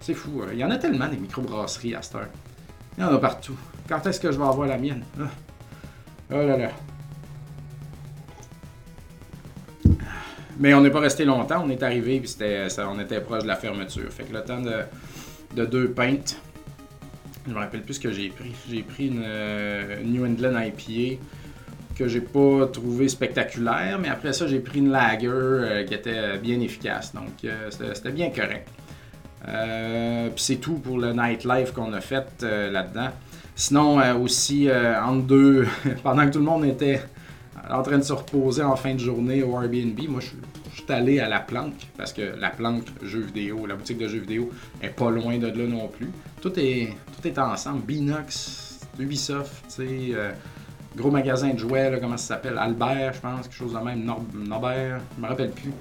[0.00, 0.42] C'est fou.
[0.52, 2.28] Il y en a tellement des microbrasseries à cette heure.
[2.96, 3.58] Il y en a partout.
[3.88, 5.02] Quand est-ce que je vais avoir la mienne?
[5.18, 5.24] Ah.
[6.30, 6.70] Oh là là.
[10.58, 13.48] Mais on n'est pas resté longtemps, on est arrivé et c'était, on était proche de
[13.48, 14.12] la fermeture.
[14.12, 16.38] Fait que le temps de, deux pintes,
[17.46, 18.52] je me rappelle plus ce que j'ai pris.
[18.68, 21.22] J'ai pris une, euh, New England IPA
[21.96, 26.38] que j'ai pas trouvé spectaculaire, mais après ça j'ai pris une lager euh, qui était
[26.38, 28.68] bien efficace, donc euh, c'était, bien correct.
[29.44, 33.10] puis c'est tout pour le nightlife qu'on a fait là-dedans.
[33.58, 35.66] Sinon, euh, aussi, euh, entre deux,
[36.04, 37.02] pendant que tout le monde était
[37.68, 40.28] en train de se reposer en fin de journée au Airbnb, moi, je,
[40.76, 44.20] suis allé à la planque, parce que la planque jeux vidéo, la boutique de jeux
[44.20, 46.08] vidéo, est pas loin de là non plus.
[46.40, 47.82] Tout est, tout est ensemble.
[47.82, 50.30] Binox, Ubisoft, tu sais, euh,
[50.96, 55.00] gros magasin de jouets, comment ça s'appelle Albert, je pense, quelque chose de même, Norbert,
[55.16, 55.72] je me rappelle plus.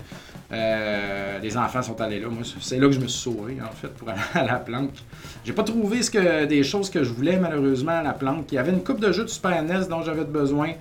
[0.52, 2.28] Euh, les enfants sont allés là.
[2.30, 4.96] Moi, c'est là que je me suis sauvé, en fait, pour aller à la planque.
[5.44, 6.00] J'ai pas trouvé
[6.48, 8.52] des choses que je voulais, malheureusement, à la planque.
[8.52, 10.72] Il y avait une coupe de jeux de Super NES dont j'avais besoin.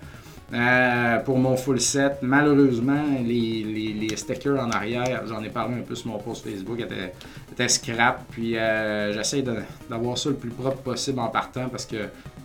[0.52, 5.96] Euh, pour mon full set, malheureusement, les, stickers en arrière, j'en ai parlé un peu
[5.96, 8.24] sur mon post Facebook, étaient, scrap.
[8.30, 9.42] Puis euh, j'essaie
[9.90, 11.96] d'avoir ça le plus propre possible en partant parce que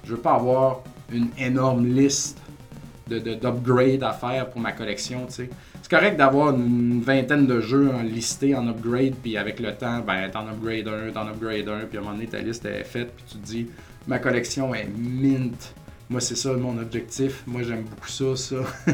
[0.03, 2.39] je veux pas avoir une énorme liste
[3.07, 5.27] d'upgrades de, à faire pour ma collection.
[5.29, 5.49] C'est
[5.89, 10.47] correct d'avoir une vingtaine de jeux listés en upgrade, puis avec le temps, ben, t'en
[10.47, 13.25] upgrade un, t'en upgrade un, puis à un moment donné, ta liste est faite, puis
[13.27, 13.67] tu te dis,
[14.07, 15.73] ma collection est mint
[16.11, 17.41] moi, c'est ça mon objectif.
[17.47, 18.57] Moi, j'aime beaucoup ça, ça.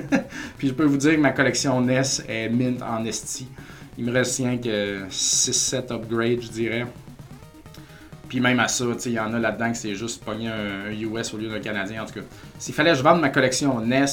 [0.60, 3.48] puis je peux vous dire que ma collection NES est mint en esti.
[3.98, 6.86] Il me reste rien que 6-7 upgrades, je dirais.
[8.30, 11.34] Puis même à ça, il y en a là-dedans que c'est juste pogner un, US
[11.34, 12.04] au lieu d'un Canadien.
[12.04, 12.26] En tout cas,
[12.60, 14.06] s'il fallait que je vende ma collection NES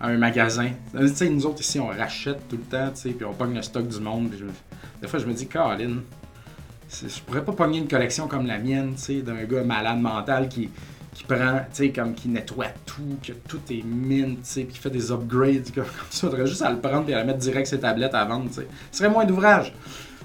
[0.00, 0.70] à un magasin,
[1.14, 4.00] sais, nous autres ici, on rachète tout le temps, puis on pogne le stock du
[4.00, 4.30] monde.
[5.02, 6.02] Des fois, je me dis, Colin,
[6.90, 8.94] je pourrais pas pogner une collection comme la mienne,
[9.24, 10.70] d'un gars malade mental qui,
[11.14, 11.60] qui prend,
[11.94, 16.28] comme qui nettoie tout, que tout est mine, tu qui fait des upgrades, comme, ça.
[16.32, 18.48] On juste à le prendre et à le mettre direct ses tablettes à vendre.
[18.52, 19.72] Ce serait moins d'ouvrage.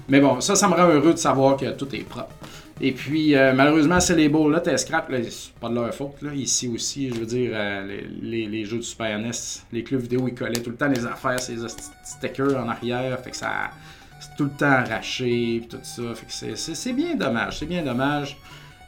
[0.08, 2.32] Mais bon, ça, ça me rend heureux de savoir que tout est propre.
[2.80, 5.94] Et puis, euh, malheureusement, c'est les beaux là, t'es scrap, là, c'est pas de leur
[5.94, 6.34] faute, là.
[6.34, 9.30] Ici aussi, je veux dire, euh, les, jeux de Super NES,
[9.72, 11.56] les clubs vidéo, ils collaient tout le temps les affaires, ces
[12.04, 13.70] stickers en arrière, fait que ça.
[14.20, 16.02] C'est tout le temps arraché, pis tout ça.
[16.14, 18.38] Fait que c'est bien dommage, c'est bien dommage.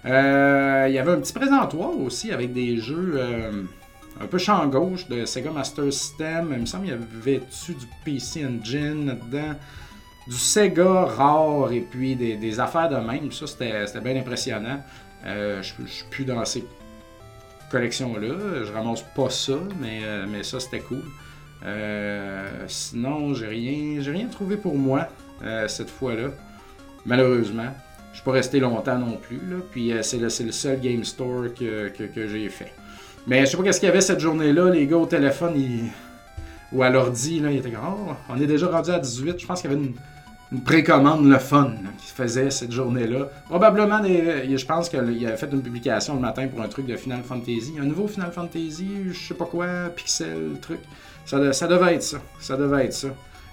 [0.05, 3.21] Euh, il y avait un petit présentoir aussi avec des jeux
[4.21, 6.51] un peu champ gauche de Sega Master System.
[6.53, 9.55] Il me semble qu'il y avait-tu du PC Engine là-dedans,
[10.29, 13.33] du Sega rare et puis des, affaires de même.
[13.33, 14.83] Ça, c'était bien impressionnant.
[15.27, 16.65] Euh, je suis plus dans ces
[17.71, 18.65] collections-là.
[18.65, 21.03] Je ramasse pas ça, mais, mais ça, c'était cool.
[22.67, 25.09] sinon, j'ai rien, rien trouvé pour moi
[25.67, 26.29] cette fois-là,
[27.07, 27.73] malheureusement.
[28.19, 29.37] Je suis pas resté longtemps non plus.
[29.49, 29.59] Là.
[29.71, 32.73] Puis euh, c'est le, le, seul game store que, j'ai fait.
[33.29, 34.71] Mais je sais pas qu'est-ce qu'il y avait cette journée-là.
[34.71, 35.55] Les gars au téléphone
[36.73, 39.39] ou à l'ordi, ils étaient comme oh, on est déjà rendu à 18.
[39.39, 39.95] Je pense qu'il y avait une,
[40.65, 43.29] précommande le fun qui se faisait cette journée-là.
[43.47, 47.23] Probablement, je pense qu'il avait fait une publication le matin pour un truc de Final
[47.23, 47.75] Fantasy.
[47.81, 50.81] Un nouveau Final Fantasy, je sais pas quoi, pixel, truc.
[51.27, 52.19] Ça, ça devait être ça.
[52.41, 53.09] Ça devait être ça.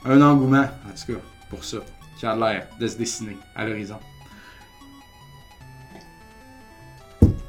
[0.05, 1.77] Un engouement, en tout cas, pour ça,
[2.17, 3.97] qui a l'air de se dessiner à l'horizon.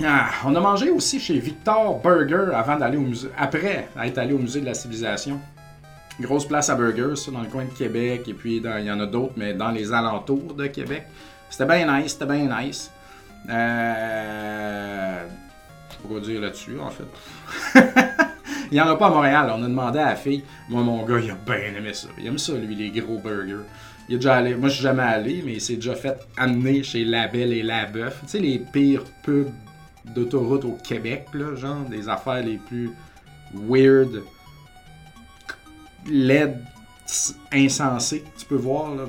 [0.05, 4.35] Ah, on a mangé aussi chez Victor Burger avant d'aller au musée, après être allé
[4.35, 5.41] au musée de la civilisation.
[6.21, 9.01] Grosse place à burgers, ça, dans le coin de Québec, et puis il y en
[9.01, 11.07] a d'autres, mais dans les alentours de Québec.
[11.51, 12.91] C'était bien nice, c'était bien nice.
[13.49, 15.25] Euh...
[15.89, 17.05] Je sais pas quoi dire là-dessus, en fait.
[18.71, 19.53] il n'y en a pas à Montréal.
[19.55, 20.43] On a demandé à la fille.
[20.69, 22.09] Moi, mon gars, il a bien aimé ça.
[22.19, 23.65] Il aime ça, lui, les gros burgers.
[24.09, 24.55] Il est déjà allé.
[24.55, 27.63] Moi, je suis jamais allé, mais il s'est déjà fait amener chez La Belle et
[27.63, 28.21] La Bœuf.
[28.23, 29.53] Tu sais, les pires pubs
[30.15, 32.91] d'autoroute au Québec, là, genre des affaires les plus
[33.55, 34.23] weird,
[36.11, 36.59] LED,
[37.53, 38.25] insensées.
[38.39, 39.05] Tu peux voir là,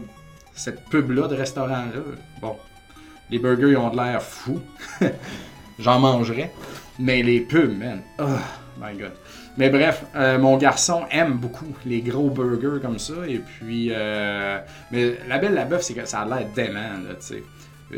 [0.55, 2.01] cette pub-là de restaurant-là.
[2.41, 2.55] Bon,
[3.29, 4.59] les burgers ils ont de l'air fou.
[5.79, 6.51] J'en mangerais.
[6.99, 8.01] Mais les pubs, man.
[8.19, 8.25] Oh
[8.79, 9.11] my god.
[9.57, 13.13] Mais bref, euh, mon garçon aime beaucoup les gros burgers comme ça.
[13.27, 14.59] Et puis, euh,
[14.91, 17.41] mais la belle la bœuf, c'est que ça a l'air dément, là, tu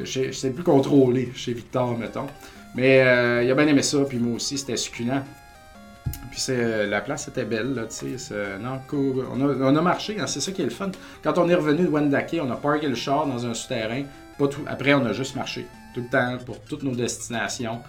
[0.03, 0.31] sais.
[0.31, 2.27] C'est plus contrôlé chez Victor, mettons.
[2.75, 5.23] Mais euh, il a bien aimé ça, puis moi aussi, c'était succulent.
[6.31, 8.33] Puis c'est, la place était belle, là, tu sais.
[8.61, 10.91] On, a, on a marché, hein, c'est ça qui est le fun.
[11.23, 14.03] Quand on est revenu de Wendake, on a parké le char dans un souterrain.
[14.37, 17.81] Pas tout, après, on a juste marché tout le temps pour toutes nos destinations.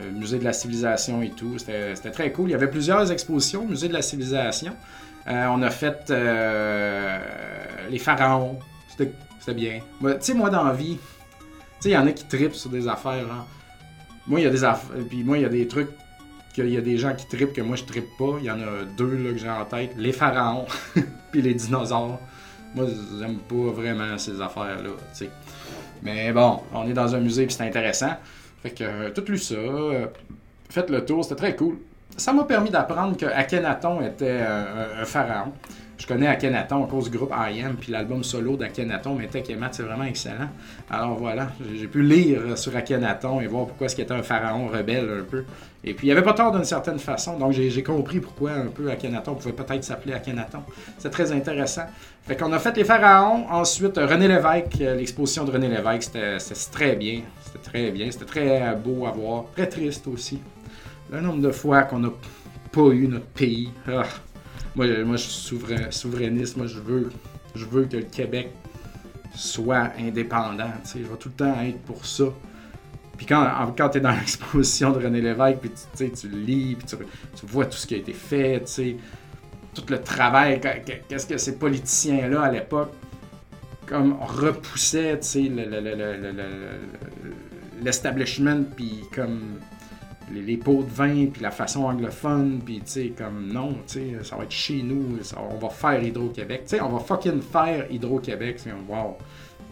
[0.00, 1.58] Euh, musée de la civilisation et tout.
[1.58, 2.50] C'était, très cool.
[2.50, 4.72] Il y avait plusieurs expositions au musée de la civilisation.
[5.26, 6.12] Euh, on a fait
[7.90, 8.58] les pharaons.
[8.88, 9.80] C'était, bien.
[10.00, 11.44] Tu sais, moi, dans la vie, tu
[11.80, 13.46] sais, il y en a qui tripent sur des affaires, genre
[14.26, 14.96] moi, il y a des affaires.
[15.08, 15.88] Puis moi, il y a des trucs
[16.52, 18.36] qu'il y a des gens qui tripent que moi je trippe pas.
[18.38, 19.92] Il y en a deux là, que j'ai en tête.
[19.96, 20.66] Les pharaons
[21.32, 22.18] puis les dinosaures.
[22.74, 22.86] Moi,
[23.18, 24.90] j'aime pas vraiment ces affaires-là.
[26.02, 28.12] Mais bon, on est dans un musée puis c'est intéressant.
[28.62, 29.54] Fait que euh, tout lu ça.
[29.54, 30.06] Euh,
[30.68, 31.78] faites le tour, c'était très cool.
[32.16, 35.52] Ça m'a permis d'apprendre que Akhenaton était un pharaon.
[35.98, 39.44] Je connais Akhenaton à cause du groupe I Am, puis l'album solo d'Akhenaton, mais Tech
[39.72, 40.48] c'est vraiment excellent.
[40.88, 44.68] Alors voilà, j'ai pu lire sur Akhenaton et voir pourquoi est-ce qu'il était un pharaon
[44.68, 45.44] rebelle un peu.
[45.82, 48.88] Et puis il avait pas tort d'une certaine façon, donc j'ai compris pourquoi un peu
[48.90, 50.60] Akhenaton pouvait peut-être s'appeler Akhenaton.
[50.98, 51.86] C'est très intéressant.
[52.22, 56.94] Fait qu'on a fait les pharaons, ensuite René Lévesque, l'exposition de René Lévesque, c'était très
[56.94, 57.22] bien.
[57.44, 60.38] C'était très bien, c'était très beau à voir, très triste aussi.
[61.10, 62.10] Le nombre de fois qu'on n'a
[62.70, 63.70] pas eu notre pays.
[63.88, 64.04] Ah.
[64.78, 65.58] Moi, moi je suis
[65.90, 66.56] souverainiste.
[66.56, 67.10] Moi, je veux,
[67.56, 68.50] je veux que le Québec
[69.34, 70.70] soit indépendant.
[70.94, 72.26] Je vais tout le temps être pour ça.
[73.16, 76.86] Puis quand, quand tu es dans l'exposition de René Lévesque, puis tu, tu lis, puis
[76.86, 78.64] tu, vois tout ce qui a été fait,
[79.74, 80.60] tout le travail,
[81.08, 82.92] qu'est-ce que ces politiciens-là à l'époque
[83.84, 85.18] comme repoussaient
[87.82, 89.40] l'establishment, puis comme
[90.32, 94.24] les, pots de vin, puis la façon anglophone, puis tu sais, comme non, tu sais,
[94.24, 96.62] ça va être chez nous, on va faire Hydro-Québec.
[96.64, 98.60] Tu sais, on va fucking faire Hydro-Québec.
[98.88, 99.16] Wow,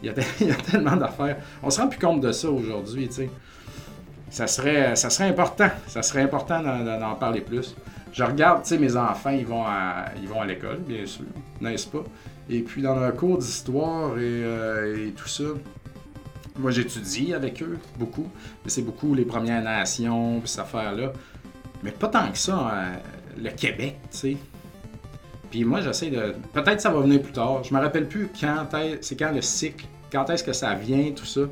[0.02, 1.38] il il y, a, tellement d'affaires.
[1.62, 3.30] On se rend plus compte de ça aujourd'hui, tu sais.
[4.30, 7.76] Ça serait, ça serait important, ça serait important d'en parler plus.
[8.12, 11.24] Je regarde, tu sais, mes enfants, ils vont à, ils vont à l'école, bien sûr,
[11.60, 12.02] n'est-ce pas?
[12.48, 15.44] Et puis dans leur cours d'histoire et, euh, et tout ça,
[16.58, 18.28] moi, j'étudie avec eux beaucoup.
[18.66, 21.12] C'est beaucoup les Premières Nations, puis cette affaire-là.
[21.82, 22.98] Mais pas tant que ça, hein,
[23.36, 24.36] le Québec, tu sais.
[25.50, 26.34] Puis moi, j'essaie de.
[26.52, 27.62] Peut-être ça va venir plus tard.
[27.62, 28.66] Je me rappelle plus quand
[29.00, 31.42] c'est quand le cycle, quand est-ce que ça vient, tout ça.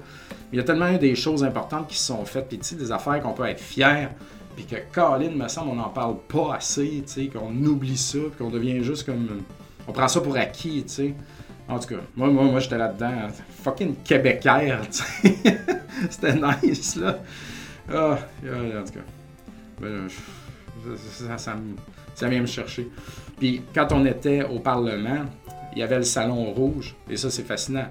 [0.52, 2.92] Il y a tellement des choses importantes qui se sont faites, puis tu sais, des
[2.92, 4.10] affaires qu'on peut être fier,
[4.54, 8.18] puis que Colin, me semble, on n'en parle pas assez, tu sais, qu'on oublie ça,
[8.38, 9.42] qu'on devient juste comme.
[9.86, 11.14] On prend ça pour acquis, tu sais.
[11.68, 13.28] En tout cas, moi, moi, moi j'étais là-dedans.
[13.62, 15.36] Fucking québécois, tu sais.
[16.10, 17.18] C'était nice, là.
[17.92, 19.00] Ah, en tout cas.
[19.80, 20.08] Ben,
[22.14, 22.88] ça, vient me chercher.
[23.38, 25.24] Puis quand on était au Parlement,
[25.72, 26.94] il y avait le Salon Rouge.
[27.08, 27.86] Et ça, c'est fascinant.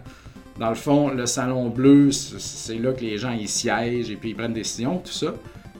[0.59, 4.29] Dans le fond, le Salon Bleu, c'est là que les gens y siègent et puis
[4.29, 5.33] ils prennent des décisions, tout ça.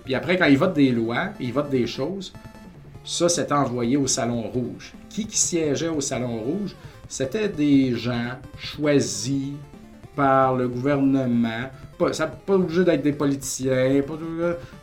[0.04, 2.34] Puis après, quand ils votent des lois, ils votent des choses,
[3.06, 4.94] ça, c'était envoyé au Salon Rouge.
[5.10, 6.76] Qui qui siégeait au Salon Rouge?
[7.14, 9.52] C'était des gens choisis
[10.16, 11.70] par le gouvernement.
[11.96, 14.02] Pas, ça pas obligé d'être des politiciens,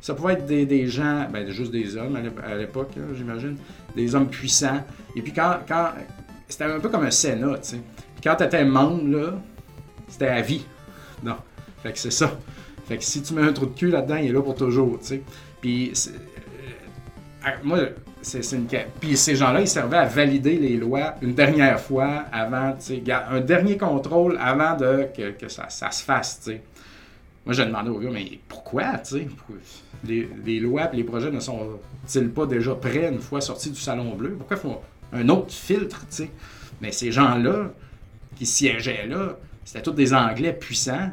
[0.00, 3.56] ça pouvait être des, gens, ben, juste des hommes à l'époque, j'imagine,
[3.96, 4.80] des hommes puissants.
[5.16, 5.88] Et puis quand, quand
[6.48, 7.80] c'était un peu comme un Sénat, tu sais.
[8.22, 9.32] Quand tu étais membre, là,
[10.06, 10.64] c'était à vie.
[11.24, 11.34] Non.
[11.82, 12.38] Fait que c'est ça.
[12.86, 15.00] Fait que si tu mets un trou de cul là-dedans, il est là pour toujours,
[15.00, 15.22] tu sais.
[15.60, 15.92] Puis,
[17.44, 17.80] euh, moi,
[18.22, 18.66] c'est une...
[19.00, 22.74] Puis ces gens-là, ils servaient à valider les lois une dernière fois avant,
[23.30, 26.40] un dernier contrôle avant de que, ça, se fasse.
[26.42, 26.62] sais.
[27.46, 29.26] Moi, j'ai demandé au gars, mais pourquoi, tu?
[30.04, 33.80] Les, les, lois et les projets ne sont-ils pas déjà prêts une fois sortis du
[33.80, 34.36] Salon Bleu?
[34.38, 34.80] Pourquoi faut
[35.12, 36.28] un autre filtre, tu?
[36.80, 37.70] Mais ces gens-là,
[38.36, 41.10] qui siégeaient là, c'était tous des Anglais puissants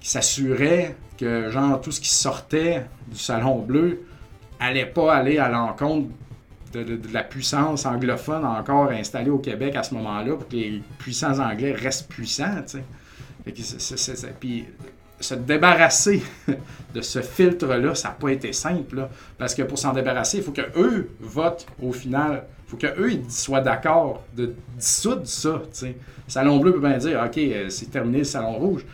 [0.00, 4.02] qui s'assuraient que, genre, tout ce qui sortait du Salon Bleu
[4.58, 6.08] allait pas aller à l'encontre
[6.72, 11.38] de, la puissance anglophone encore installée au Québec à ce moment-là pour que les puissants
[11.38, 12.62] anglais restent puissants.
[14.38, 14.66] puis
[15.20, 16.22] se débarrasser
[16.94, 19.08] de ce filtre-là, ça n'a pas été simple.
[19.38, 22.44] parce que pour s'en débarrasser, il faut qu'eux votent au final.
[22.66, 25.62] Il faut qu'eux soient d'accord de dissoudre ça.
[25.82, 25.94] Le
[26.26, 28.84] Salon Bleu peut bien dire OK, euh, c'est terminé le Salon Rouge.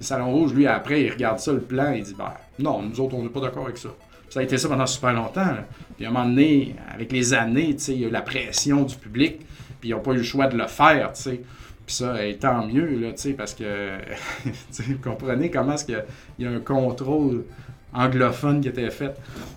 [0.00, 3.00] Le Salon Rouge, lui, après, il regarde ça, le plan, il dit ben, Non, nous
[3.00, 3.90] autres, on n'est pas d'accord avec ça.
[4.30, 5.54] Ça a été ça pendant super longtemps.
[5.96, 8.96] Puis à un moment donné, avec les années, il y a eu la pression du
[8.96, 9.40] public,
[9.80, 11.12] puis ils n'ont pas eu le choix de le faire.
[11.12, 13.98] Puis ça, tant mieux, là, parce que
[14.82, 16.04] vous comprenez comment est-ce qu'il
[16.38, 17.44] y a un contrôle
[17.92, 19.14] anglophone qui était fait.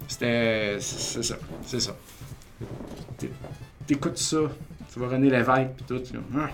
[0.08, 0.78] C'était.
[0.80, 1.36] C'est ça.
[1.66, 1.96] C'est ça.
[3.86, 4.38] T'écoutes ça,
[4.92, 6.00] tu vas René Lévesque, puis tout.
[6.00, 6.50] Tu ah,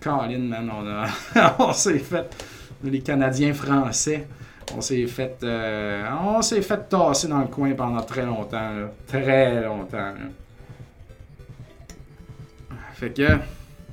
[0.00, 2.44] Colin, man, on, on s'est fait.
[2.82, 4.26] Les Canadiens français
[4.76, 8.70] on s'est fait euh, on s'est fait tasser dans le coin pendant très longtemps.
[9.06, 10.14] Très longtemps.
[12.94, 13.28] Fait que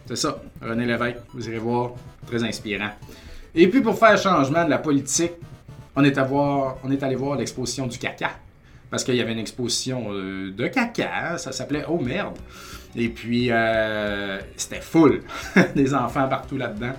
[0.05, 0.41] c'est ça.
[0.61, 1.91] René Lévesque, vous irez voir.
[2.27, 2.89] Très inspirant.
[3.53, 5.33] Et puis pour faire changement de la politique,
[5.95, 6.17] on est,
[7.03, 8.31] allé voir l'exposition du caca.
[8.89, 12.37] Parce qu'il y avait une exposition euh, de caca, ça s'appelait Oh merde.
[12.95, 15.21] Et puis euh, c'était full.
[15.75, 16.93] Des enfants partout là-dedans.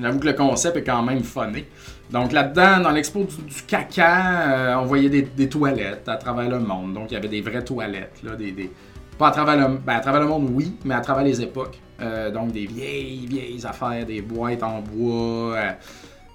[0.00, 1.66] J'avoue que le concept est quand même funné.
[2.10, 6.94] Donc là-dedans, dans l'expo du, caca, euh, on voyait des, toilettes à travers le monde.
[6.94, 8.70] Donc il y avait des vraies toilettes, là, des,
[9.18, 11.78] pas à travers le, ben, à travers le monde, oui, mais à travers les époques.
[12.00, 15.72] Euh, donc des vieilles, vieilles affaires, des boîtes en bois, euh,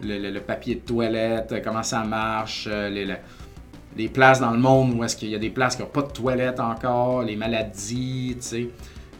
[0.02, 5.30] le, papier de toilette, comment ça marche, les, places dans le monde où est-ce qu'il
[5.30, 8.70] y a des places qui n'ont pas de toilettes encore, les maladies, tu sais.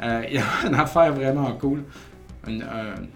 [0.30, 1.84] il y a une affaire vraiment cool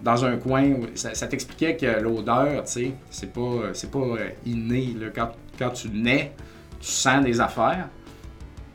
[0.04, 4.96] dans un coin, ça, t'expliquait que l'odeur, tu sais, c'est pas, c'est pas euh, inné.
[5.14, 6.34] Quand, quand, tu nais,
[6.80, 7.90] tu sens des affaires.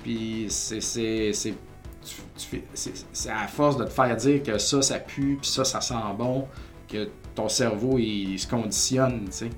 [0.02, 1.54] Puis c'est, c'est, c'est,
[3.12, 5.94] c'est à force de te faire dire que ça, ça pue, puis ça, ça sent
[6.18, 6.46] bon,
[6.88, 9.50] que ton cerveau, il, se conditionne, tu sais.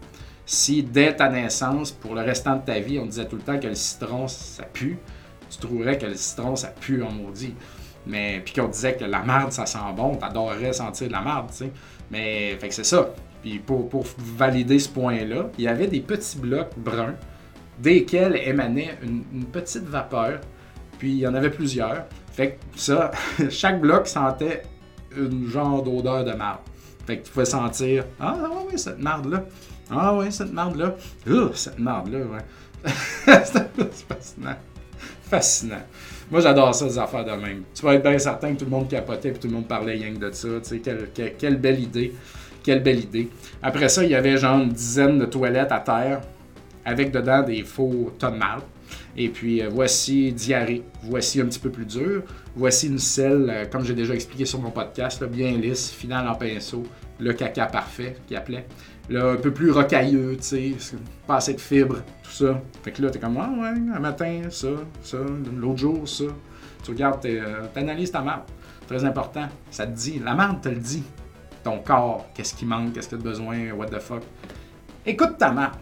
[0.47, 3.59] Si dès ta naissance, pour le restant de ta vie, on disait tout le temps
[3.59, 4.99] que le citron, ça pue,
[5.51, 7.55] tu trouverais que le citron, ça pue en maudit.
[8.07, 11.47] Mais, puis qu'on disait que la merde, ça sent bon, t'adorerais sentir de la merde,
[11.51, 11.73] tu sais.
[12.11, 13.11] Mais, fait que c'est ça.
[13.43, 17.15] Puis pour, pour valider ce point-là, il y avait des petits blocs bruns
[17.79, 20.41] desquels émanait une, petite vapeur.
[20.99, 22.07] Puis il y en avait plusieurs.
[22.33, 23.11] Fait que ça,
[23.51, 24.63] chaque bloc sentait
[25.17, 26.61] une genre d'odeur de marde.
[27.07, 28.37] Fait que tu pouvais sentir Ah
[28.67, 29.45] oui, cette marde-là.
[29.91, 30.95] Ah oui, cette marde-là.
[31.55, 32.41] Cette marde-là, ouais.
[33.27, 34.57] c'est fascinant.
[35.23, 35.83] Fascinant.
[36.35, 37.63] Moi, j'adore ça, des affaires de même.
[37.73, 39.93] Tu vas être bien certain que tout le monde capotait et tout le monde parlait
[39.93, 40.49] rien que de ça.
[40.65, 41.09] Tu sais, quelle,
[41.39, 42.13] quelle, belle idée.
[42.65, 43.29] Quelle belle idée.
[43.63, 46.23] Après ça, il y avait genre une dizaine de toilettes à terre
[46.85, 48.67] avec dedans des faux tomates.
[49.17, 50.83] Et puis euh, voici diarrhée.
[51.05, 52.25] Voici un petit peu plus dur.
[52.57, 56.35] Voici une selle, euh, comme j'ai déjà expliqué sur mon podcast, bien lisse, finale en
[56.35, 56.83] pinceau.
[57.21, 58.67] Le caca parfait qui appelait.
[59.11, 60.97] Là, un peu plus rocailleux, tu sais,
[61.27, 62.63] pas assez de fibres, tout ça.
[62.83, 64.69] Fait que là, t'es comme, ah ouais, un matin, ça,
[65.03, 65.19] ça,
[65.57, 66.25] l'autre jour, ça.
[66.83, 68.45] Tu regardes, euh, t'analyses ta marde.
[68.87, 69.47] Très important.
[69.71, 71.03] Ça te dit, la marde te le dit.
[71.63, 74.23] Ton corps, qu'est-ce qui manque, qu'est-ce que tu as besoin, what the fuck.
[75.07, 75.79] Écoute ta marde.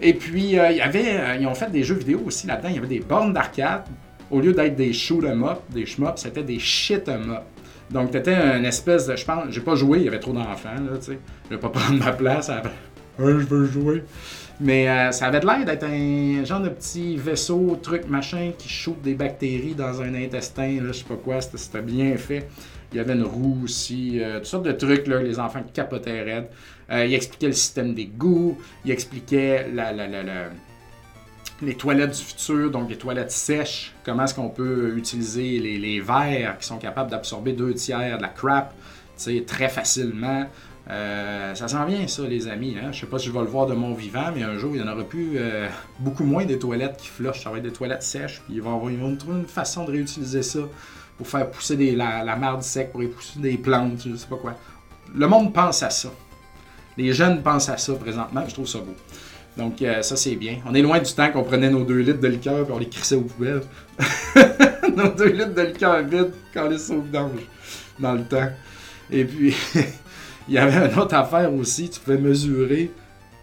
[0.00, 2.68] Et puis, euh, il y avait, euh, ils ont fait des jeux vidéo aussi là-dedans.
[2.68, 3.84] Il y avait des bornes d'arcade.
[4.30, 7.42] Au lieu d'être des shoot 'em up, des shmups, c'était des shit 'em up.
[7.90, 9.16] Donc, t'étais une espèce de.
[9.16, 11.18] Je pense, j'ai pas joué, il y avait trop d'enfants, là, tu sais.
[11.46, 12.50] Je vais pas prendre ma place.
[12.50, 12.62] À...
[13.18, 14.04] je veux jouer.
[14.60, 19.00] Mais euh, ça avait l'air d'être un genre de petit vaisseau, truc, machin, qui shoot
[19.02, 21.40] des bactéries dans un intestin, là, je sais pas quoi.
[21.40, 22.48] C'était bien fait.
[22.92, 26.48] Il y avait une roue aussi, toutes sortes de trucs, là, les enfants capotaient raides.
[26.90, 29.66] Euh, il expliquait le système d'égout, il expliquait
[31.60, 36.58] les toilettes du futur, donc les toilettes sèches, comment est-ce qu'on peut utiliser les, verres
[36.58, 38.74] qui sont capables d'absorber deux tiers de la crap
[39.46, 40.46] très facilement.
[40.90, 42.76] Euh, ça sent bien ça, les amis.
[42.80, 42.92] Hein?
[42.92, 44.80] Je sais pas si je vais le voir de mon vivant, mais un jour, il
[44.80, 47.42] y en aura plus euh, beaucoup moins des toilettes qui flushent.
[47.42, 48.40] Ça va être des toilettes sèches.
[48.46, 48.78] Puis ils vont,
[49.16, 50.60] trouver une façon de réutiliser ça
[51.18, 54.54] pour faire pousser la, marde sec, pour pousser des plantes, je sais pas quoi.
[55.14, 56.10] Le monde pense à ça.
[56.96, 58.94] Les jeunes pensent à ça présentement, je trouve ça beau.
[59.58, 60.58] Donc, euh, ça, c'est bien.
[60.64, 62.88] On est loin du temps qu'on prenait nos deux litres de liqueur et on les
[62.88, 63.62] crissait aux poubelles.
[64.96, 67.40] nos deux litres de liqueur vide quand les sauve-dange
[67.98, 68.48] dans le temps.
[69.10, 69.56] Et puis,
[70.48, 71.90] il y avait une autre affaire aussi.
[71.90, 72.92] Tu pouvais mesurer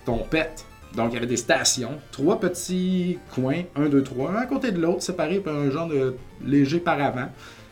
[0.05, 0.65] ton pet.
[0.95, 4.71] Donc, il y avait des stations, trois petits coins, un, deux, trois, un à côté
[4.71, 7.27] de l'autre, séparés par un genre de léger paravent.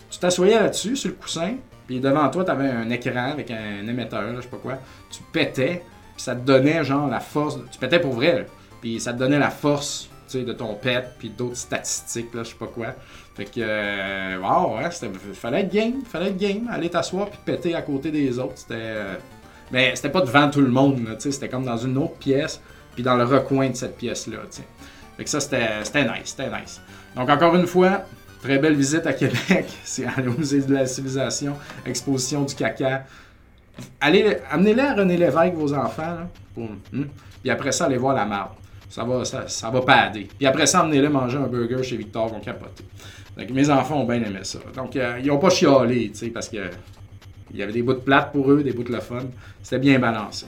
[0.10, 1.56] Tu t'assoyais là-dessus, sur le coussin,
[1.88, 4.80] puis devant toi, tu avais un écran avec un émetteur, je sais pas quoi.
[5.10, 5.84] Tu pétais,
[6.24, 7.60] ça te donnait genre la force.
[7.70, 8.48] Tu pétais pour vrai,
[8.82, 12.56] Puis ça te donnait la force de ton pet, puis d'autres statistiques, là, je sais
[12.56, 12.88] pas quoi.
[13.36, 14.90] Fait que, euh, wow, ouais,
[15.34, 18.54] fallait être game, fallait être game, aller t'asseoir puis péter à côté des autres.
[18.56, 18.74] C'était.
[18.74, 19.16] Euh,
[19.72, 22.62] mais c'était pas devant tout le monde, tu sais, c'était comme dans une autre pièce,
[22.96, 24.64] puis dans le recoin de cette pièce-là, tu sais.
[25.18, 26.82] Fait que ça, c'était nice, c'était nice.
[27.16, 28.06] Donc, encore une fois,
[28.44, 29.68] Très belle visite à Québec.
[29.86, 31.56] C'est aller au musée de la civilisation,
[31.86, 33.06] exposition du caca.
[34.00, 36.18] Allez, amenez-les à René Lévesque, vos enfants.
[36.58, 37.04] Hein.
[37.42, 38.52] Puis après ça, allez voir la marde.
[38.90, 40.28] Ça va, ça, ça va pader.
[40.38, 42.84] Puis après ça, amenez-les manger un burger chez Victor, vont capoter.
[43.36, 44.60] Donc, mes enfants ont bien aimé ça.
[44.76, 46.70] Donc, euh, ils n'ont pas chialé, tu sais, parce que
[47.52, 49.24] il y avait des bouts de plate pour eux, des bouts de le fun.
[49.62, 50.46] C'était bien balancé.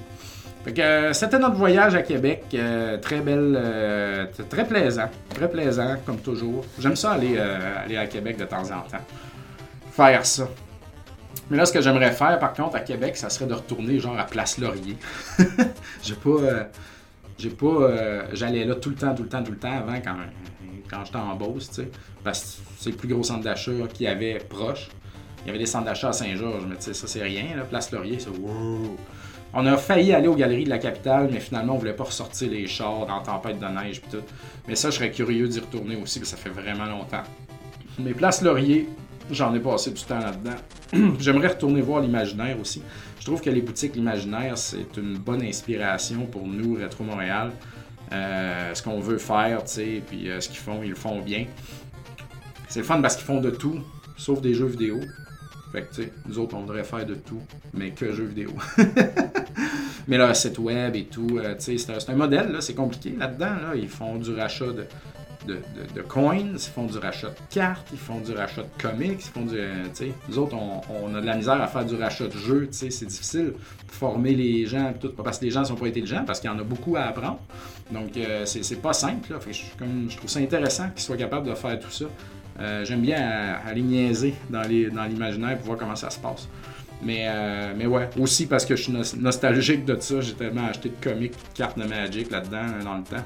[0.80, 2.43] Euh, c'était notre voyage à Québec.
[2.53, 5.09] Euh, très belle, euh, très plaisant.
[5.30, 6.65] Très plaisant, comme toujours.
[6.80, 9.03] J'aime ça aller, aller à Québec de temps en temps.
[9.91, 10.47] Faire ça.
[11.49, 14.17] Mais là, ce que j'aimerais faire, par contre, à Québec, ça serait de retourner genre
[14.17, 14.97] à Place Laurier.
[16.03, 16.69] j'ai pas.
[17.38, 17.91] j'ai pas.
[18.33, 20.15] J'allais là tout le temps, tout le temps, tout le temps avant quand,
[20.89, 21.89] quand j'étais en Beauce, tu sais.
[22.23, 22.47] Parce que
[22.79, 24.89] c'est le plus gros centre d'achat qu'il y avait proche.
[25.43, 27.45] Il y avait des centres d'achat à Saint-Georges, mais tu sais, ça c'est rien.
[27.69, 28.97] Place Laurier, c'est wow.
[29.53, 32.49] On a failli aller aux galeries de la capitale, mais finalement, on voulait pas ressortir
[32.49, 34.23] les chars dans tempête de neige et tout.
[34.67, 37.23] Mais ça, je serais curieux d'y retourner aussi, parce que ça fait vraiment longtemps.
[37.99, 38.89] Mais Place Laurier,
[39.32, 41.15] j'en ai passé du temps là-dedans.
[41.19, 42.82] J'aimerais retourner voir l'imaginaire aussi.
[43.19, 47.51] Je trouve que les boutiques l'imaginaire, c'est une bonne inspiration pour nous, Rétro Montréal.
[48.11, 51.21] Euh, ce qu'on veut faire, tu sais, puis euh, ce qu'ils font, ils le font
[51.21, 51.47] bien.
[52.67, 53.80] C'est le fun parce qu'ils font de tout,
[54.15, 54.99] sauf des jeux vidéo.
[55.71, 57.41] Fait que, tu sais, nous autres, on devrait faire de tout,
[57.73, 58.51] mais que jeux vidéo.
[60.07, 63.15] mais là, site web et tout, euh, tu sais, c'est un, modèle, là, c'est compliqué
[63.17, 63.55] là-dedans.
[63.55, 63.76] Là.
[63.76, 64.86] Ils font du rachat de,
[65.45, 65.59] de,
[65.95, 69.31] de, coins, ils font du rachat de cartes, ils font du rachat de comics, ils
[69.31, 69.57] font du.
[69.57, 72.67] Euh, sais, nous autres, on, a de la misère à faire du rachat de jeux,
[72.71, 73.53] c'est difficile.
[73.87, 76.59] Former les gens, tout, parce que les gens sont pas intelligents, parce qu'il y en
[76.59, 77.39] a beaucoup à apprendre.
[77.91, 79.39] Donc, euh, c'est pas simple, là.
[79.39, 82.05] Fait je, comme, je trouve ça intéressant qu'ils soient capables de faire tout ça.
[82.59, 86.47] Euh, j'aime bien aller niaiser dans l'imaginaire pour voir comment ça se passe.
[87.01, 90.89] Mais, euh, mais ouais, aussi parce que je suis nostalgique de ça, j'ai tellement acheté
[90.89, 93.23] de comics, de cartes de Magic là-dedans dans le temps.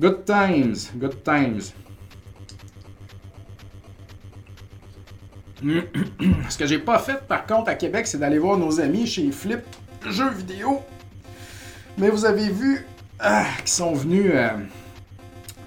[0.00, 1.72] Good times, good times.
[6.50, 9.30] Ce que j'ai pas fait par contre à Québec, c'est d'aller voir nos amis chez
[9.30, 9.60] Flip
[10.10, 10.82] Jeux vidéo.
[11.96, 12.84] Mais vous avez vu
[13.20, 14.48] ah, qu'ils sont venus euh,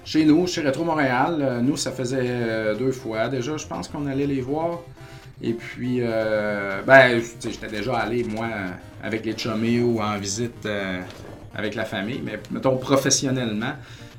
[0.04, 1.38] chez nous, chez Retro Montréal.
[1.40, 4.80] Euh, nous, ça faisait deux fois déjà, je pense qu'on allait les voir.
[5.40, 8.48] Et puis, ben, j'étais déjà allé, moi,
[9.02, 10.68] avec les chummies ou en visite
[11.54, 13.74] avec la famille, mais mettons professionnellement.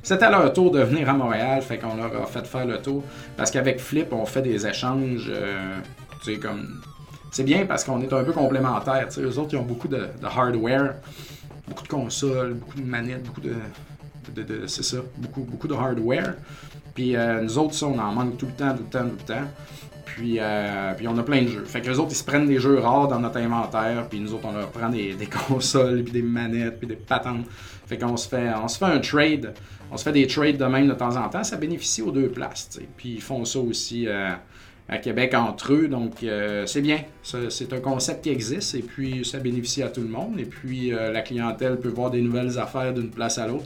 [0.09, 3.03] C'était leur tour de venir à Montréal, fait qu'on leur a fait faire le tour.
[3.37, 5.31] Parce qu'avec Flip, on fait des échanges,
[6.23, 6.81] tu sais, comme
[7.29, 9.07] c'est bien parce qu'on est un peu complémentaires.
[9.15, 10.95] Les eux autres, ils ont beaucoup de, hardware,
[11.67, 13.53] beaucoup de consoles, beaucoup de manettes, beaucoup de.
[14.65, 16.33] c'est ça, beaucoup, beaucoup de hardware.
[16.95, 19.15] Puis euh, nous autres, ça, on en manque tout le temps, tout le temps, tout
[19.27, 19.47] le temps.
[20.05, 21.65] Puis, euh, puis on a plein de jeux.
[21.65, 24.33] Fait que les autres, ils se prennent des jeux rares dans notre inventaire, puis nous
[24.33, 25.15] autres, on leur prend des,
[25.47, 27.45] consoles, puis des manettes, puis des patentes.
[27.89, 29.55] Fait qu'on se fait, on se fait un trade.
[29.91, 31.43] On se fait des trades de même de temps en temps.
[31.43, 32.79] Ça bénéficie aux deux places.
[32.97, 34.07] Puis ils font ça aussi.
[34.07, 34.29] Euh,
[34.91, 35.87] à Québec entre eux.
[35.87, 37.03] Donc, euh, c'est bien.
[37.21, 40.39] C'est un concept qui existe et puis ça bénéficie à tout le monde.
[40.39, 43.65] Et puis, euh, la clientèle peut voir des nouvelles affaires d'une place à l'autre.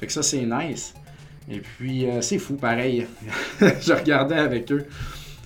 [0.00, 0.92] Fait que ça, c'est nice.
[1.48, 3.06] Et puis, c'est fou, pareil.
[3.60, 4.84] je regardais avec eux.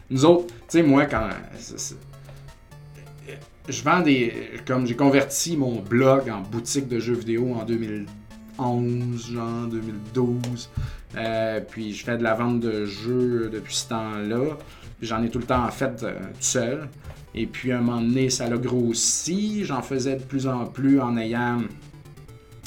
[0.09, 1.29] Nous autres, tu sais, moi, quand.
[3.68, 4.33] je vends des.
[4.66, 7.64] Comme j'ai converti mon blog en boutique de jeux vidéo en
[8.59, 10.70] 2011, genre 2012.
[11.68, 14.56] puis je fais de la vente de jeux depuis ce temps-là.
[15.00, 16.88] J'en ai tout le temps fait euh, tout seul.
[17.34, 19.64] Et puis, à un moment donné, ça l'a grossi.
[19.64, 21.61] J'en faisais de plus en plus en ayant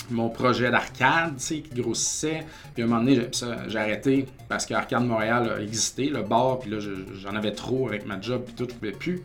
[0.10, 2.46] mon projet d'arcade, qui grossissait.
[2.74, 3.28] Puis à un moment donné,
[3.68, 6.78] j'ai arrêté parce qu'Arcade Montréal a existé, le bar, puis là,
[7.22, 9.22] j'en avais trop avec ma job, puis tout, je pouvais plus.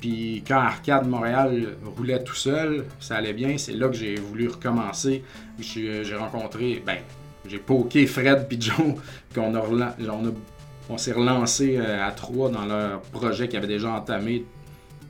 [0.00, 4.48] Puis quand Arcade Montréal roulait tout seul, ça allait bien, c'est là que j'ai voulu
[4.48, 5.22] recommencer.
[5.60, 6.96] J'ai rencontré, ben,
[7.46, 8.94] j'ai poké Fred puis Joe,
[9.34, 9.62] qu'on a,
[10.88, 14.44] on s'est relancé euh, à trois dans leur projet qui avait déjà entamé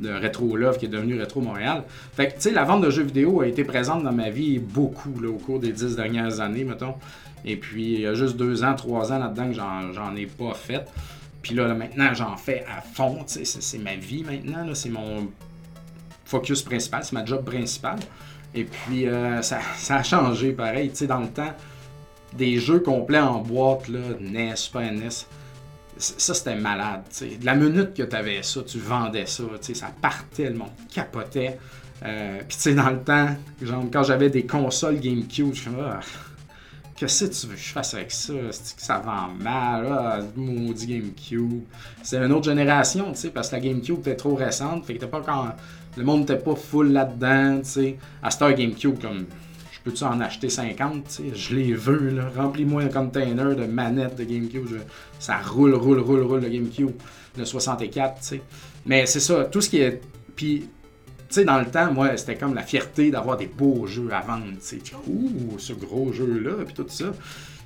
[0.01, 1.85] de Retro Love qui est devenu Retro Montréal.
[2.15, 4.59] Fait que, tu sais, la vente de jeux vidéo a été présente dans ma vie
[4.59, 6.95] beaucoup au cours des dix dernières années, mettons.
[7.45, 10.55] Et puis, il y a juste deux ans, trois ans là-dedans que j'en ai pas
[10.55, 10.87] fait.
[11.43, 13.25] Puis là, maintenant, j'en fais à fond.
[13.27, 14.75] C'est ma vie maintenant.
[14.75, 15.29] C'est mon
[16.25, 17.05] focus principal.
[17.05, 17.99] C'est ma job principale.
[18.55, 20.91] Et puis, euh, ça, a changé pareil.
[20.91, 21.53] Tu sais, dans le temps,
[22.33, 25.09] des jeux complets en boîte, là, NES, Super NES,
[25.97, 27.03] ça, c'était malade.
[27.21, 31.59] De la minute que tu avais ça, tu vendais ça, ça partait, le monde capotait.
[32.03, 33.29] Euh, Puis, tu sais, dans le temps,
[33.61, 35.85] genre, quand j'avais des consoles GameCube, je me
[37.01, 38.35] qu'est-ce que tu veux que je fasse avec ça?
[38.35, 41.63] Que ça vend mal, ah, maudit GameCube.
[42.03, 45.07] C'est une autre génération, tu sais, parce que la GameCube était trop récente, fait que
[45.07, 45.55] pas quand.
[45.97, 47.99] Le monde n'était pas full là-dedans, tu sais.
[48.23, 49.25] À Star GameCube, comme
[49.83, 51.23] peux-tu en acheter 50?
[51.35, 52.31] Je les veux, là.
[52.37, 54.67] Remplis-moi un container de manettes de GameCube.
[55.19, 56.93] Ça roule, roule, roule, roule le GameCube.
[57.39, 58.43] Le 64, tu sais.
[58.85, 60.03] Mais c'est ça, tout ce qui est.
[60.37, 60.69] Puis, tu
[61.31, 64.45] sais, dans le temps, moi, c'était comme la fierté d'avoir des beaux jeux à vendre,
[64.67, 64.95] tu.
[65.09, 67.13] Ouh, ce gros jeu-là, puis tout ça.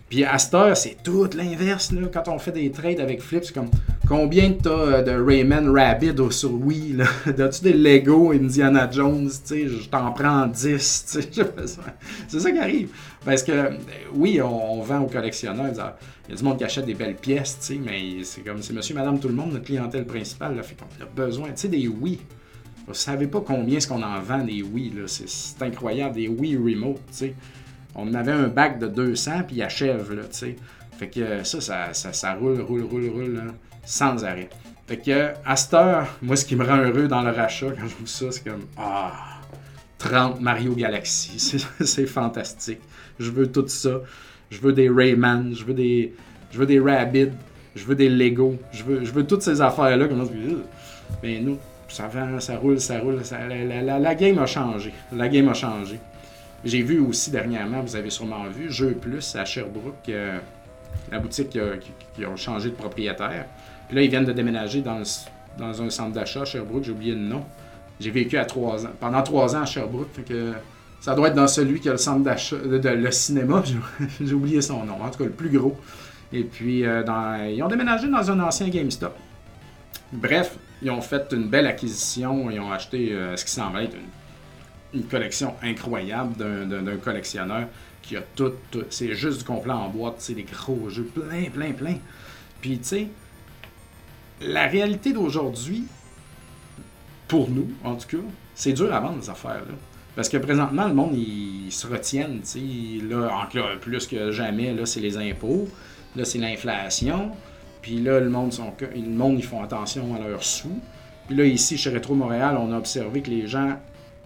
[0.09, 1.93] Puis à cette heure, c'est tout l'inverse.
[2.13, 3.71] Quand on fait des trades avec Flip, c'est comme
[4.07, 7.07] combien t'as euh, de Rayman Rabbit sur Wii là?
[7.27, 9.31] As-tu des Lego Indiana Jones?
[9.49, 11.19] Je t'en prends 10.
[12.29, 12.91] C'est ça qui arrive.
[13.25, 13.71] Parce que euh,
[14.15, 15.73] oui, on, vend aux collectionneurs.
[15.73, 18.95] Il y a du monde qui achète des belles pièces, mais c'est comme c'est monsieur,
[18.95, 20.55] madame, tout le monde, notre clientèle principale.
[20.57, 21.49] Là, fait qu'on a besoin.
[21.65, 22.21] Des Wii.
[22.87, 24.93] Vous savez pas combien est-ce qu'on en vend des Wii.
[25.07, 27.01] C'est incroyable, des Wii Remote.
[27.11, 27.35] sais
[27.95, 30.57] on avait un bac de 200, puis il achève, là, tu sais.
[30.99, 31.61] Fait que ça,
[31.93, 33.43] ça, ça, roule, roule, roule, roule,
[33.85, 34.49] sans arrêt.
[34.87, 37.87] Fait que, à cette heure, moi, ce qui me rend heureux dans le rachat, quand
[37.87, 39.13] je vois ça, c'est comme, ah,
[39.99, 41.39] 30 Mario Galaxy,
[41.81, 42.81] c'est fantastique.
[43.19, 44.01] Je veux tout ça.
[44.51, 46.15] Je veux des Rayman, je veux des,
[46.53, 47.33] je veux des Rabbids,
[47.75, 50.07] je veux des Lego, je veux, je veux toutes ces affaires-là.
[51.23, 51.59] Mais nous,
[51.95, 53.23] ça, ça roule, ça roule.
[53.31, 54.93] la, game a changé.
[55.13, 56.01] La game a changé.
[56.65, 60.39] J'ai vu aussi dernièrement, vous avez sûrement vu, Jeux Plus à Sherbrooke, euh,
[61.13, 63.47] la boutique qui, ont changé de propriétaire.
[63.87, 65.03] Puis là, ils viennent de déménager dans,
[65.61, 67.45] un centre d'achat à Sherbrooke, j'ai oublié le nom.
[68.01, 70.09] J'ai vécu à trois ans, pendant trois ans à Sherbrooke,
[71.01, 73.63] ça doit être dans celui qui a le centre d'achat, de, le cinéma,
[74.21, 75.79] j'ai oublié son nom, en tout cas le plus gros.
[76.33, 77.05] Et puis, euh,
[77.55, 79.15] ils ont déménagé dans un ancien GameStop.
[80.13, 83.97] Bref, ils ont fait une belle acquisition, ils ont acheté euh, ce qui semble être
[84.93, 87.67] une collection incroyable d'un collectionneur
[88.03, 88.53] qui a tout,
[88.91, 91.97] c'est juste du complet en boîte, c'est des gros jeux, plein, plein, plein.
[92.61, 93.09] Puis, tu sais,
[94.41, 95.85] la réalité d'aujourd'hui,
[97.29, 98.23] pour nous, en tout cas,
[98.55, 99.75] c'est dur à vendre, ces affaires-là.
[100.15, 102.61] Parce que présentement, le monde, ils se retiennent, sais.
[103.09, 103.49] Là,
[103.81, 105.69] plus que jamais, là, c'est les impôts,
[106.15, 107.33] là, c'est l'inflation.
[107.85, 108.51] Puis là, le monde,
[109.39, 110.81] ils font attention à leurs sous.
[111.27, 113.79] Puis là, ici, chez Retro Montréal, on a observé que les gens,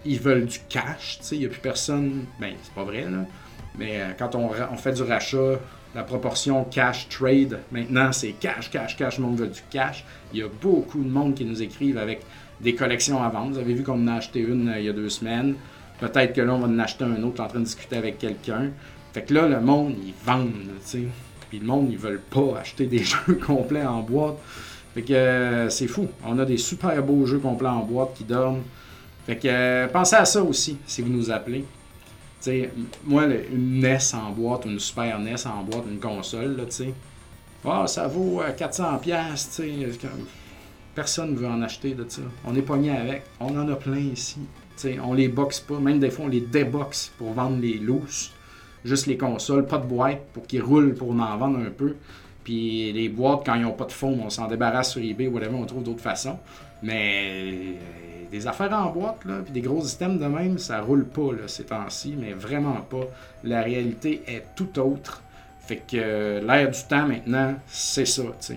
[0.04, 1.18] ils veulent du cash.
[1.32, 2.26] Il n'y a plus personne.
[2.38, 3.26] Ben, c'est pas vrai, là.
[3.76, 5.58] Mais euh, quand on, on, fait du rachat,
[5.92, 9.18] la proportion cash-trade, maintenant, c'est cash, cash, cash.
[9.18, 10.04] Le monde veut du cash.
[10.32, 12.20] Il y a beaucoup de monde qui nous écrivent avec
[12.60, 13.54] des collections à vendre.
[13.54, 15.56] Vous avez vu qu'on en a acheté une euh, il y a deux semaines.
[15.98, 18.70] Peut-être que là, on va en acheter un autre en train de discuter avec quelqu'un.
[19.12, 20.52] Fait que là, le monde, ils vendent,
[20.88, 21.08] tu sais.
[21.48, 24.36] Puis le monde, ils veulent pas acheter des jeux complets en boîte.
[24.94, 26.08] Fait que euh, c'est fou.
[26.24, 28.62] On a des super beaux jeux complets en boîte qui dorment.
[29.26, 31.64] Fait que euh, pensez à ça aussi, si vous nous appelez.
[32.40, 32.70] sais,
[33.04, 36.94] moi, une NES en boîte, une Super NES en boîte, une console, là, tu sais.
[37.64, 40.08] Ah, ça vaut 400$, euh, tu sais.
[40.94, 42.22] Personne ne veut en acheter de ça.
[42.44, 43.24] On est pogné avec.
[43.40, 44.38] On en a plein ici.
[44.76, 45.78] sais, on les boxe pas.
[45.78, 48.32] Même des fois, on les déboxe pour vendre les loose
[48.84, 51.96] juste les consoles, pas de boîte pour qu'ils roulent pour en vendre un peu.
[52.44, 55.34] Puis les boîtes, quand ils n'ont pas de fond, on s'en débarrasse sur eBay ou
[55.34, 56.38] whatever, on trouve d'autres façons.
[56.82, 57.72] Mais euh,
[58.30, 61.46] des affaires en boîte, là, puis des gros systèmes de même, ça roule pas là,
[61.48, 63.06] ces temps-ci, mais vraiment pas.
[63.44, 65.22] La réalité est tout autre.
[65.60, 68.54] Fait que euh, l'air du temps maintenant, c'est ça, tu.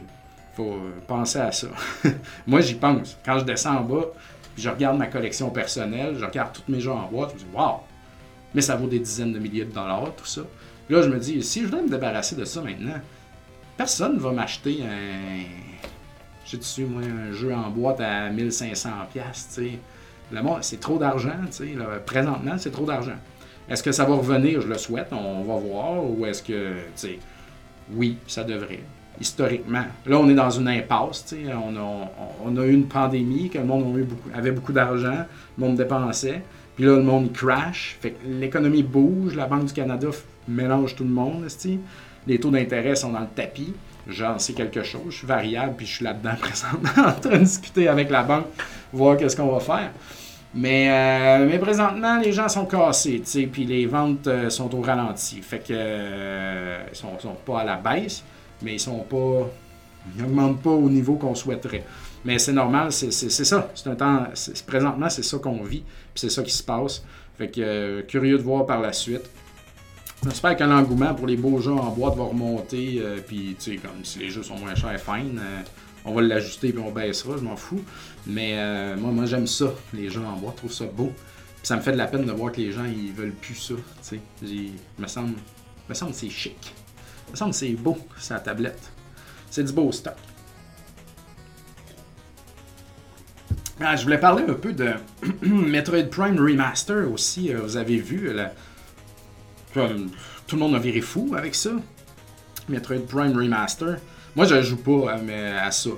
[0.55, 1.67] Faut euh, penser à ça.
[2.47, 3.17] Moi, j'y pense.
[3.25, 4.05] Quand je descends en bas,
[4.53, 7.39] puis je regarde ma collection personnelle, je regarde tous mes jeux en boîte, je me
[7.39, 7.79] dis, waouh,
[8.53, 10.41] mais ça vaut des dizaines de milliers de dollars, tout ça.
[10.89, 12.99] là, je me dis, si je voulais me débarrasser de ça maintenant,
[13.77, 15.43] personne ne va m'acheter un.
[16.45, 19.79] J'ai dessus, moi, un jeu en boîte à 1500$, tu sais.
[20.61, 21.75] C'est trop d'argent, tu sais.
[22.05, 23.15] Présentement, c'est trop d'argent.
[23.69, 24.59] Est-ce que ça va revenir?
[24.61, 26.03] Je le souhaite, on va voir.
[26.03, 27.19] Ou est-ce que, tu sais,
[27.93, 28.81] oui, ça devrait.
[29.19, 29.85] Historiquement.
[30.05, 31.33] Là, on est dans une impasse.
[31.33, 32.11] On a,
[32.43, 35.25] on a eu une pandémie, que le monde avait beaucoup d'argent,
[35.57, 36.41] le monde dépensait.
[36.81, 37.95] Puis là, le monde crash.
[38.01, 40.07] Fait l'économie bouge, la Banque du Canada
[40.47, 41.45] mélange tout le monde.
[42.25, 43.71] Les taux d'intérêt sont dans le tapis?
[44.07, 45.03] J'en sais quelque chose.
[45.11, 48.47] Je suis variable, puis je suis là-dedans présentement en train de discuter avec la banque,
[48.91, 49.91] voir qu'est-ce qu'on va faire.
[50.55, 53.21] Mais, euh, mais présentement, les gens sont cassés,
[53.51, 55.39] puis les ventes euh, sont au ralenti.
[55.43, 58.23] Fait que euh, sont, sont pas à la baisse,
[58.63, 59.47] mais ils sont pas.
[60.15, 61.83] Ils n'augmentent pas au niveau qu'on souhaiterait.
[62.23, 63.71] Mais c'est normal, c'est ça.
[63.73, 64.27] C'est un temps.
[64.67, 65.81] Présentement, c'est ça qu'on vit.
[65.81, 67.03] Puis c'est ça qui se passe.
[67.37, 69.29] Fait que euh, curieux de voir par la suite.
[70.23, 72.99] J'espère que l'engouement pour les beaux jeux en boîte va remonter.
[73.01, 75.39] Euh, puis, tu sais, comme si les jeux sont moins chers, fine.
[75.39, 75.61] Euh,
[76.05, 77.83] on va l'ajuster puis on baissera, je m'en fous.
[78.25, 78.55] Mais
[78.97, 80.55] moi, moi j'aime ça, les jeux en boîte.
[80.55, 81.11] Je trouve ça beau.
[81.57, 83.53] Puis ça me fait de la peine de voir que les gens, ils veulent plus
[83.53, 83.75] ça.
[84.07, 85.35] Tu sais, me semble,
[85.87, 86.73] me semble que c'est chic.
[87.29, 88.91] me semble que c'est beau, sa tablette.
[89.51, 90.15] C'est du beau stock.
[93.83, 94.91] Ah, je voulais parler un peu de
[95.41, 97.51] Metroid Prime Remaster aussi.
[97.51, 98.29] Euh, vous avez vu,
[99.73, 100.11] comme
[100.45, 101.71] tout le monde a viré fou avec ça.
[102.69, 103.97] Metroid Prime Remaster.
[104.35, 105.89] Moi, je joue pas à, à ça.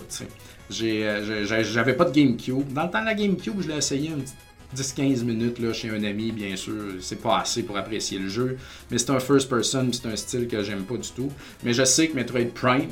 [0.81, 2.71] Euh, j'avais pas de GameCube.
[2.71, 6.03] Dans le temps de la GameCube, je l'ai essayé un 10-15 minutes là, chez un
[6.03, 6.93] ami, bien sûr.
[7.01, 8.57] C'est pas assez pour apprécier le jeu.
[8.91, 11.29] Mais c'est un first person, c'est un style que j'aime pas du tout.
[11.63, 12.91] Mais je sais que Metroid Prime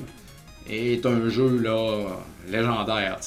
[0.70, 2.08] est un jeu là,
[2.52, 3.20] légendaire.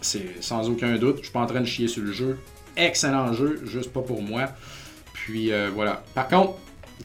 [0.00, 1.18] C'est sans aucun doute.
[1.18, 2.38] Je suis pas en train de chier sur le jeu.
[2.76, 4.48] Excellent jeu, juste pas pour moi.
[5.12, 6.02] Puis euh, voilà.
[6.14, 6.54] Par contre,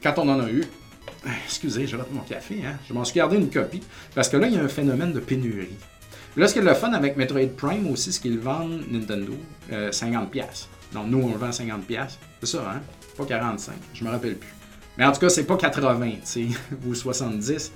[0.01, 0.63] quand on en a eu,
[1.45, 2.77] excusez, je rate mon café, hein?
[2.87, 3.81] je m'en suis gardé une copie.
[4.13, 5.75] Parce que là, il y a un phénomène de pénurie.
[6.37, 9.33] Là, ce qui est le fun avec Metroid Prime aussi, c'est qu'ils vendent Nintendo
[9.71, 9.71] 50$.
[9.71, 10.41] Euh,
[10.93, 11.71] Donc nous, on vend 50$.
[12.41, 12.81] C'est ça, hein?
[13.17, 14.53] Pas 45, je me rappelle plus.
[14.97, 16.47] Mais en tout cas, c'est pas 80, tu
[16.87, 17.71] ou 70,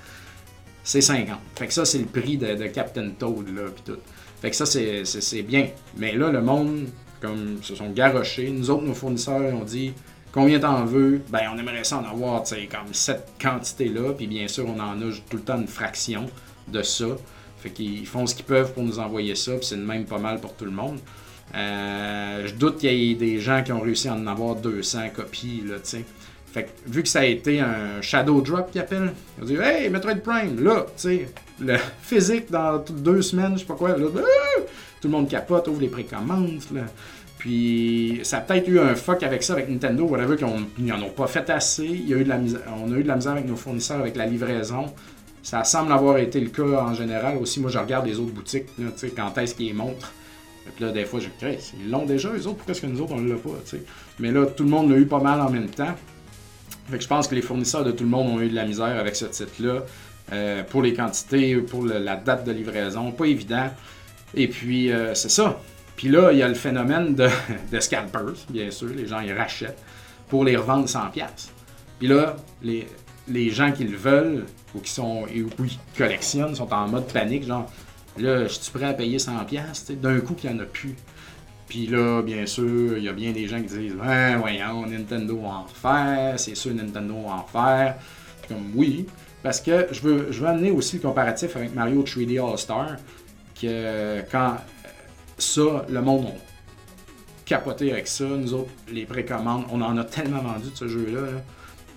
[0.84, 1.38] c'est 50.
[1.56, 3.98] Fait que ça, c'est le prix de, de Captain Toad, là, pis tout.
[4.40, 5.68] Fait que ça, c'est bien.
[5.96, 6.86] Mais là, le monde,
[7.20, 8.50] comme se sont garochés.
[8.50, 9.92] Nous autres, nos fournisseurs, ont dit
[10.32, 11.20] combien t'en veux?
[11.28, 14.12] Ben, on aimerait ça en avoir, tu sais, comme cette quantité-là.
[14.14, 16.26] Puis bien sûr, on en a tout le temps une fraction
[16.68, 17.06] de ça.
[17.58, 19.52] Fait qu'ils font ce qu'ils peuvent pour nous envoyer ça.
[19.56, 20.98] Puis c'est même pas mal pour tout le monde.
[21.54, 25.10] Euh, je doute qu'il y ait des gens qui ont réussi à en avoir 200
[25.14, 26.04] copies, là, tu sais.
[26.52, 29.56] Fait que, vu que ça a été un shadow drop qu'ils appellent, ils ont dit
[29.56, 31.28] Hey, Metroid Prime, là, tu sais,
[31.60, 34.60] le physique dans deux semaines, je sais pas quoi, là, ah!
[35.00, 36.82] tout le monde capote, ouvre les précommandes, là.
[37.38, 41.10] Puis ça a peut-être eu un fuck avec ça, avec Nintendo, whatever, qu'ils n'en ont
[41.10, 41.86] pas fait assez.
[41.86, 42.38] Il y a eu de la
[42.76, 44.92] on a eu de la misère avec nos fournisseurs, avec la livraison.
[45.42, 47.58] Ça semble avoir été le cas en général aussi.
[47.60, 50.12] Moi, je regarde les autres boutiques, là, quand est-ce qu'ils montrent.
[50.76, 53.00] Puis là, des fois, je dis, ils l'ont déjà, les autres, pourquoi est-ce que nous
[53.00, 53.82] autres, on ne l'a pas, sais?
[54.18, 55.94] Mais là, tout le monde l'a eu pas mal en même temps.
[56.90, 58.64] Fait que je pense que les fournisseurs de tout le monde ont eu de la
[58.64, 59.82] misère avec ce titre-là.
[60.32, 63.68] Euh, pour les quantités, pour la date de livraison, pas évident.
[64.34, 65.60] Et puis, euh, c'est ça.
[65.96, 67.28] Puis là, il y a le phénomène de,
[67.80, 68.88] scalpers, bien sûr.
[68.88, 69.82] Les gens, ils rachètent
[70.28, 71.22] pour les revendre 100$.
[71.98, 72.86] Puis là, les,
[73.28, 77.44] les gens qui le veulent ou qui sont ou qui collectionnent sont en mode panique,
[77.44, 77.70] genre
[78.16, 80.94] là, je suis prêt à payer 100$, d'un coup qu'il n'y en a plus.
[81.70, 85.38] Puis là, bien sûr, il y a bien des gens qui disent Ouais, voyons, Nintendo
[85.38, 87.94] va en refaire, c'est sûr Nintendo va en refaire.
[88.48, 89.06] Comme oui,
[89.40, 92.96] parce que je veux, je veux amener aussi le comparatif avec Mario 3D All-Star,
[93.54, 94.56] que quand
[95.38, 96.30] ça, le monde a
[97.44, 101.40] capoté avec ça, nous autres, les précommandes, on en a tellement vendu de ce jeu-là.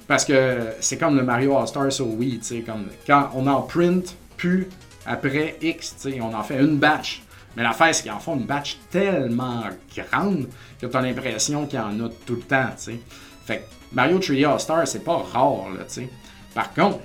[0.07, 3.63] Parce que c'est comme le Mario All-Star sur Wii, tu sais, comme quand on en
[3.63, 4.67] print, plus
[5.07, 7.23] après X, tu sais, on en fait une batch.
[7.55, 9.63] Mais l'affaire, c'est qu'ils en font une batch tellement
[9.95, 10.47] grande
[10.81, 12.99] que tu as l'impression qu'il y en a tout le temps, tu sais.
[13.45, 13.63] Fait que
[13.95, 16.09] Mario 3D All-Star, c'est pas rare, là, tu sais.
[16.53, 16.99] Par contre,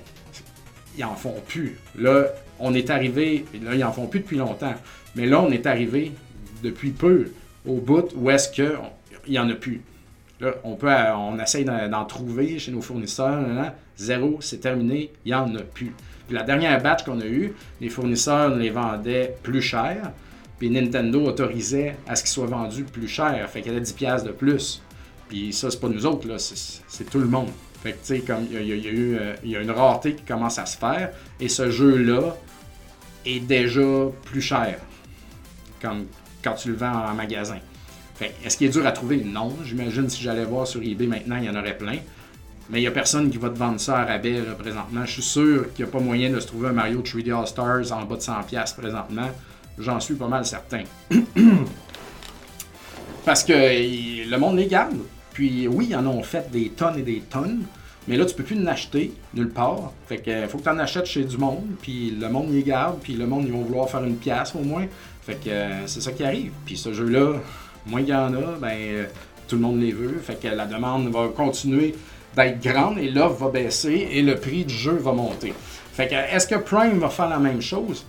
[0.96, 1.78] ils en font plus.
[1.96, 2.26] Là,
[2.59, 4.74] on est arrivé, là, ils en font plus depuis longtemps.
[5.14, 6.12] Mais là, on est arrivé
[6.62, 7.32] depuis peu
[7.66, 8.78] au bout où est-ce qu'il
[9.28, 9.82] n'y en a plus.
[10.40, 13.44] Là, on, peut, on essaye d'en trouver chez nos fournisseurs.
[13.96, 15.92] Zéro, c'est terminé, il n'y en a plus.
[16.30, 20.12] La dernière batch qu'on a eue, les fournisseurs les vendaient plus cher.
[20.59, 23.49] Puis Nintendo autorisait à ce qu'ils soient vendus plus cher.
[23.51, 24.83] Fait qu'il y avait 10$ de plus.
[25.29, 27.51] Puis ça, c'est pas nous autres, là, c'est tout le monde.
[27.83, 31.11] Fait que, tu sais, comme il y, a, une rareté qui commence à se faire.
[31.39, 32.37] Et ce jeu-là
[33.25, 34.79] est déjà plus cher.
[35.81, 37.59] Quand tu le vends en magasin.
[38.17, 39.19] Fait est-ce qu'il est dur à trouver?
[39.19, 39.55] Non.
[39.65, 41.99] J'imagine si j'allais voir sur eBay maintenant, il y en aurait plein.
[42.71, 45.05] Mais il n'y a personne qui va te vendre ça à rabais présentement.
[45.05, 47.47] Je suis sûr qu'il n'y a pas moyen de se trouver un Mario 3D All
[47.47, 49.29] Stars en bas de 100$ présentement.
[49.79, 50.83] J'en suis pas mal certain.
[53.24, 54.97] Parce que le monde les garde.
[55.33, 57.62] Puis oui, ils en ont fait des tonnes et des tonnes.
[58.07, 59.93] Mais là, tu peux plus en acheter nulle part.
[60.07, 61.66] Fait que faut que tu en achètes chez du monde.
[61.83, 62.99] Puis le monde les garde.
[63.01, 64.87] Puis le monde, ils vont vouloir faire une pièce au moins.
[65.22, 65.51] Fait que
[65.87, 66.53] c'est ça qui arrive.
[66.64, 67.35] Puis ce jeu-là,
[67.87, 69.07] moins il y en a, ben
[69.47, 70.18] tout le monde les veut.
[70.22, 71.95] Fait que la demande va continuer
[72.35, 75.53] d'être grande et l'offre va baisser et le prix du jeu va monter.
[75.93, 78.07] Fait que est-ce que Prime va faire la même chose?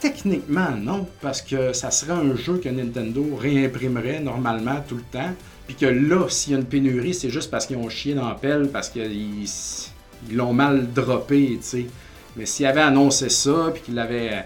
[0.00, 5.32] Techniquement, non, parce que ça serait un jeu que Nintendo réimprimerait normalement tout le temps.
[5.66, 8.28] Puis que là, s'il y a une pénurie, c'est juste parce qu'ils ont chié dans
[8.28, 9.46] la pelle, parce qu'ils
[10.32, 11.86] l'ont mal droppé, tu sais.
[12.36, 14.44] Mais s'ils avaient annoncé ça, puis qu'ils l'avaient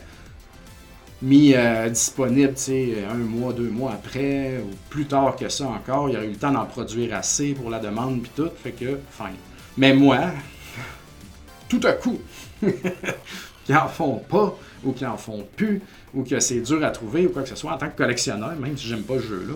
[1.20, 5.66] mis euh, disponible, tu sais, un mois, deux mois après, ou plus tard que ça
[5.66, 8.50] encore, il y aurait eu le temps d'en produire assez pour la demande, puis tout,
[8.62, 9.36] fait que, fine.
[9.76, 10.18] Mais moi,
[11.68, 12.18] tout à coup,
[13.64, 15.80] qui en font pas, ou qui en font plus,
[16.14, 18.54] ou que c'est dur à trouver, ou quoi que ce soit, en tant que collectionneur,
[18.56, 19.54] même si j'aime pas ce jeu-là,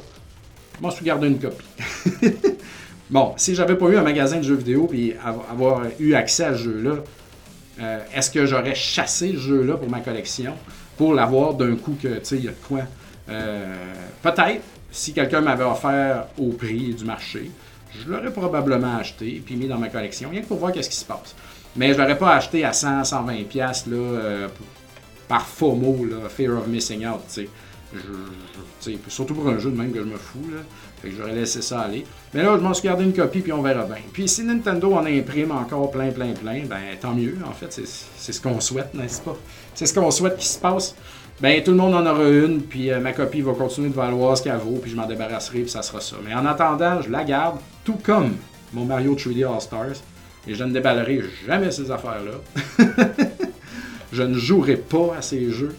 [0.76, 1.64] je m'en suis gardé une copie.
[3.10, 5.14] bon, si j'avais pas eu un magasin de jeux vidéo puis
[5.50, 6.96] avoir eu accès à ce jeu-là,
[7.80, 10.54] euh, est-ce que j'aurais chassé ce jeu-là pour ma collection
[10.96, 12.80] pour l'avoir d'un coup que, tu sais, il y a quoi?
[13.28, 13.74] Euh,
[14.22, 17.50] peut-être, si quelqu'un m'avait offert au prix du marché,
[17.92, 20.96] je l'aurais probablement acheté puis mis dans ma collection, rien que pour voir qu'est-ce qui
[20.96, 21.34] se passe.
[21.76, 24.48] Mais je l'aurais pas acheté à 100, 120 pièces là, euh,
[25.28, 27.48] par FOMO, là, Fear of Missing Out, tu
[28.80, 28.98] sais.
[29.08, 30.62] surtout pour un jeu de même que je me fous, là.
[31.02, 32.04] Fait que j'aurais laissé ça aller.
[32.32, 33.96] Mais là, je m'en suis gardé une copie, puis on verra bien.
[34.12, 37.80] Puis si Nintendo en imprime encore plein, plein, plein, ben tant mieux, en fait.
[38.16, 39.36] C'est ce qu'on souhaite, n'est-ce pas?
[39.74, 40.94] C'est ce qu'on souhaite qui se passe.
[41.40, 44.38] Ben tout le monde en aura une, puis euh, ma copie va continuer de valoir
[44.38, 46.16] ce qu'elle vaut, puis je m'en débarrasserai, puis ça sera ça.
[46.24, 48.36] Mais en attendant, je la garde, tout comme
[48.72, 50.02] mon Mario 3D All-Stars.
[50.48, 52.84] Et je ne déballerai jamais ces affaires-là.
[54.16, 55.76] je ne jouerai pas à ces jeux.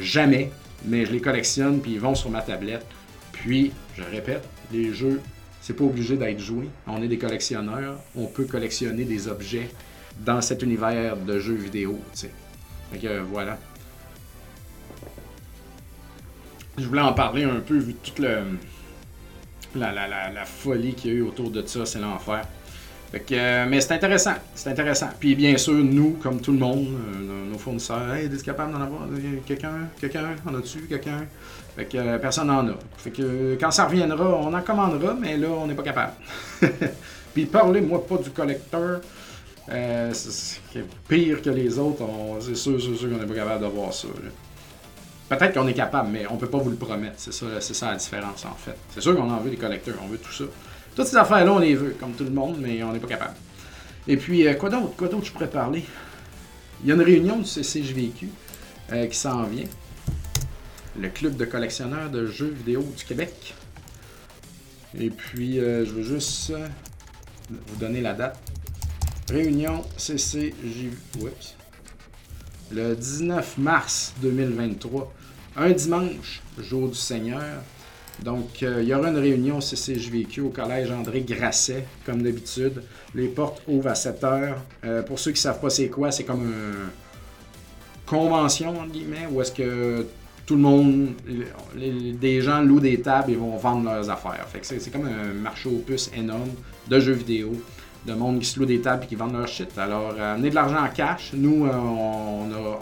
[0.00, 0.50] Jamais.
[0.84, 2.84] Mais je les collectionne, puis ils vont sur ma tablette.
[3.30, 4.42] Puis, je répète,
[4.72, 5.20] les jeux,
[5.60, 6.68] c'est pas obligé d'être joué.
[6.88, 7.98] On est des collectionneurs.
[8.16, 9.70] On peut collectionner des objets
[10.18, 12.00] dans cet univers de jeux vidéo.
[12.12, 12.32] sais.
[12.90, 13.58] Fait que voilà.
[16.78, 18.42] Je voulais en parler un peu vu toute la,
[19.76, 19.92] la,
[20.32, 21.86] la folie qu'il y a eu autour de ça.
[21.86, 22.44] C'est l'enfer.
[23.14, 25.08] Euh, mais c'est intéressant, c'est intéressant.
[25.20, 28.80] Puis bien sûr, nous, comme tout le monde, euh, nos fournisseurs, hey, êtes capable d'en
[28.80, 29.02] avoir
[29.46, 31.26] quelqu'un, quelqu'un, en a-tu, quelqu'un?
[31.76, 32.74] Fait que euh, personne n'en a.
[32.96, 36.12] Fait que quand ça reviendra, on en commandera, mais là, on n'est pas capable.
[37.34, 39.00] Puis parlez-moi pas du collecteur.
[40.12, 42.04] c'est pire que les autres,
[42.40, 44.08] c'est sûr, c'est sûr qu'on n'est pas capable d'avoir ça.
[45.28, 47.14] Peut-être qu'on est capable, mais on peut pas vous le promettre.
[47.16, 48.76] C'est ça, c'est ça la différence en fait.
[48.90, 50.44] C'est sûr qu'on en veut des collecteurs, on veut tout ça.
[50.94, 53.34] Toutes ces affaires-là, on les veut, comme tout le monde, mais on n'est pas capable.
[54.06, 54.94] Et puis, euh, quoi d'autre?
[54.96, 55.84] Quoi d'autre je pourrais parler?
[56.82, 58.28] Il y a une réunion du CCJVQ
[58.92, 59.64] euh, qui s'en vient.
[60.98, 63.54] Le Club de collectionneurs de jeux vidéo du Québec.
[64.98, 66.52] Et puis, euh, je veux juste
[67.48, 68.38] vous donner la date.
[69.30, 71.32] Réunion CCJVQ.
[72.70, 75.12] Le 19 mars 2023.
[75.56, 77.62] Un dimanche, jour du Seigneur
[78.24, 82.82] Donc, il y aura une réunion CCJVQ au collège André Grasset, comme d'habitude.
[83.14, 85.02] Les portes ouvrent à 7 h.
[85.04, 86.90] pour ceux qui ne savent pas c'est quoi, c'est comme une
[88.06, 90.06] convention, entre guillemets, où est-ce que
[90.46, 91.14] tout le monde,
[92.20, 94.46] des gens louent des tables et vont vendre leurs affaires.
[94.62, 96.50] C'est, comme un marché aux puces énorme
[96.88, 97.52] de jeux vidéo,
[98.06, 99.78] de monde qui se loue des tables et qui vendent leur shit.
[99.78, 101.30] Alors, euh, amenez de l'argent en cash.
[101.34, 101.70] Nous, euh,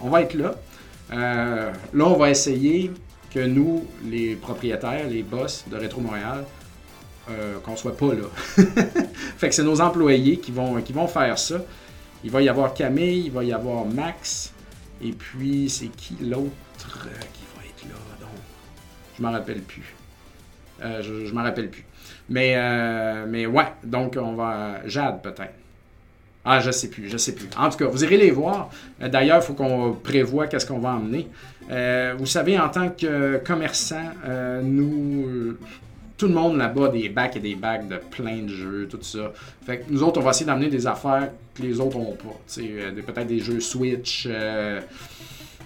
[0.02, 0.54] on, va être là.
[1.12, 2.90] Euh, là, on va essayer
[3.32, 6.44] que nous, les propriétaires, les boss de Rétro Montréal,
[7.62, 8.24] qu'on soit pas là.
[9.36, 11.62] fait que c'est nos employés qui vont, qui vont faire ça.
[12.24, 14.52] Il va y avoir Camille, il va y avoir Max,
[15.00, 16.50] et puis c'est qui l'autre
[19.20, 19.94] je m'en rappelle plus.
[20.82, 21.84] Euh, je, je m'en rappelle plus.
[22.30, 24.86] Mais, euh, mais ouais, donc on va.
[24.86, 25.54] Jade peut-être.
[26.44, 27.48] Ah, je sais plus, je sais plus.
[27.58, 28.70] En tout cas, vous irez les voir.
[29.02, 31.28] Euh, d'ailleurs, il faut qu'on prévoit qu'est-ce qu'on va emmener.
[32.18, 34.10] vous savez, en tant que commerçant,
[34.62, 35.56] nous,
[36.16, 39.32] tout le monde là-bas, des bacs et des bacs de plein de jeux, tout ça.
[39.64, 42.40] Fait que nous autres, on va essayer d'amener des affaires que les autres n'ont pas.
[42.56, 44.26] Peut-être des jeux Switch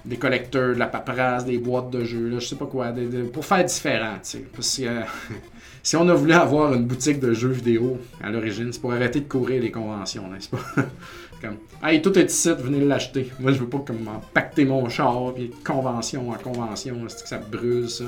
[0.04, 2.92] des collecteurs, de la paperasse, des boîtes de jeux, là, je sais pas quoi,
[3.32, 4.16] pour faire différent.
[4.54, 5.00] Parce que euh,
[5.84, 9.20] si on a voulu avoir une boutique de jeux vidéo à l'origine, c'est pour arrêter
[9.20, 10.58] de courir les conventions, n'est-ce pas?
[11.42, 13.30] comme, hey, tout est ici, venez l'acheter.
[13.38, 17.38] Moi, je veux pas comme pacter mon char, puis convention en convention, c'est que ça
[17.38, 18.04] brûle, ça?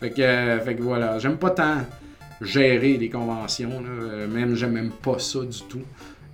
[0.00, 1.76] Fait que, euh, fait que voilà, j'aime pas tant
[2.40, 4.26] gérer les conventions, là.
[4.26, 5.82] même j'aime même pas ça du tout.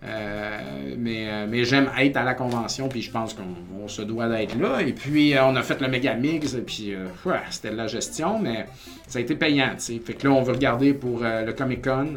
[0.02, 4.28] Euh, mais, euh, mais j'aime être à la convention, puis je pense qu'on se doit
[4.28, 4.80] d'être là.
[4.80, 6.94] Et puis, euh, on a fait le méga mix, et puis
[7.50, 8.66] c'était de la gestion, mais
[9.06, 9.74] ça a été payant.
[9.76, 10.00] T'sais.
[10.04, 12.14] Fait que là, on veut regarder pour le Comic Con,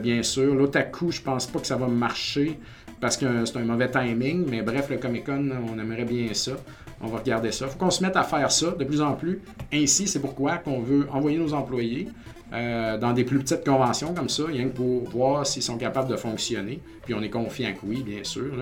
[0.00, 0.54] bien sûr.
[0.54, 2.58] L'Otaku, je pense pas que ça va marcher
[3.00, 6.52] parce que c'est un mauvais timing, mais bref, le Comic Con, on aimerait bien ça.
[7.00, 7.66] On va regarder ça.
[7.66, 9.40] Faut qu'on se mette à faire ça de plus en plus.
[9.72, 12.08] Ainsi, c'est pourquoi qu'on veut envoyer nos employés
[12.52, 16.10] euh, dans des plus petites conventions comme ça, rien que pour voir s'ils sont capables
[16.10, 16.80] de fonctionner.
[17.04, 18.52] Puis on est confiant que oui, bien sûr,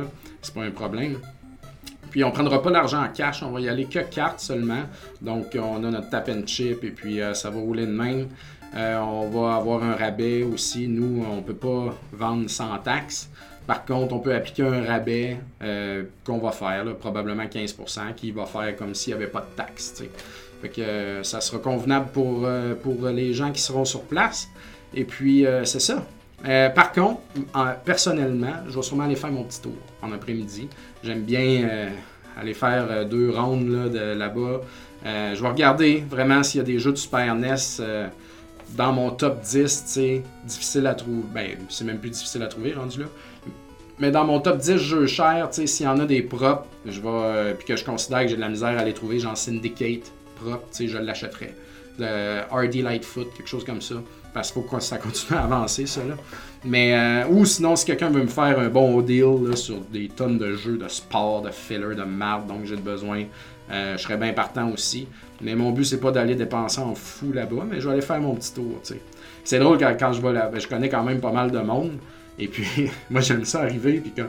[0.42, 1.16] c'est pas un problème.
[2.10, 4.82] Puis on prendra pas l'argent en cash, on va y aller que carte seulement.
[5.20, 8.28] Donc on a notre tap and chip et puis euh, ça va rouler de même.
[8.76, 10.86] Euh, on va avoir un rabais aussi.
[10.86, 13.28] Nous, on peut pas vendre sans taxe.
[13.66, 15.38] Par contre, on peut appliquer un rabais
[16.24, 20.02] qu'on va faire, probablement 15%, qui va faire comme s'il n'y avait pas de taxe.
[20.60, 24.48] Fait que euh, ça sera convenable pour, euh, pour les gens qui seront sur place.
[24.94, 26.04] Et puis, euh, c'est ça.
[26.74, 27.20] par contre,
[27.84, 30.68] personnellement, je vais sûrement aller faire mon petit tour en après-midi.
[31.02, 31.90] J'aime bien
[32.38, 34.62] aller faire deux rounds là, de, là-bas.
[35.04, 37.56] je vais regarder vraiment s'il y a des jeux de Super NES
[38.76, 41.24] dans mon top 10, tu sais, difficile à trouver.
[41.34, 43.06] Ben, c'est même plus difficile à trouver rendu là.
[43.98, 47.54] Mais dans mon top 10 jeux chers, s'il y en a des propres, je vais,
[47.54, 50.10] puis que je considère que j'ai de la misère à les trouver, genre Syndicate,
[50.78, 51.54] je l'achèterais.
[51.98, 53.96] Le RD Lightfoot, quelque chose comme ça.
[54.32, 56.04] Parce qu'il faut que ça continue à avancer, ça.
[56.04, 56.14] Là.
[56.64, 60.38] Mais, euh, ou sinon, si quelqu'un veut me faire un bon deal sur des tonnes
[60.38, 63.24] de jeux de sport, de filler, de marde, donc j'ai besoin,
[63.70, 65.08] euh, je serais bien partant aussi.
[65.40, 68.20] Mais mon but, c'est pas d'aller dépenser en fou là-bas, mais je vais aller faire
[68.20, 68.80] mon petit tour.
[69.42, 71.92] C'est drôle quand, je vais là, je connais quand même pas mal de monde.
[72.38, 74.28] Et puis, moi, j'aime ça arriver, puis quand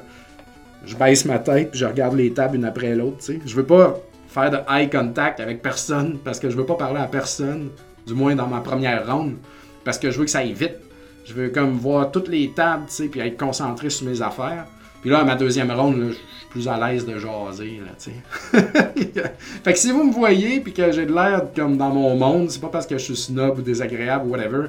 [0.85, 3.17] je baisse ma tête, puis je regarde les tables une après l'autre.
[3.45, 3.99] Je veux pas
[4.31, 7.69] faire de eye contact avec personne parce que je veux pas parler à personne,
[8.07, 9.35] du moins dans ma première ronde,
[9.83, 10.77] parce que je veux que ça aille vite.
[11.25, 14.65] Je veux comme voir toutes les tables, tu sais, puis être concentré sur mes affaires.
[15.01, 18.11] Puis là, à ma deuxième ronde, je suis plus à l'aise de jaser, là, tu
[18.11, 19.23] sais.
[19.63, 22.49] fait que si vous me voyez, puis que j'ai de l'air comme dans mon monde,
[22.49, 24.67] c'est pas parce que je suis snob ou désagréable ou whatever.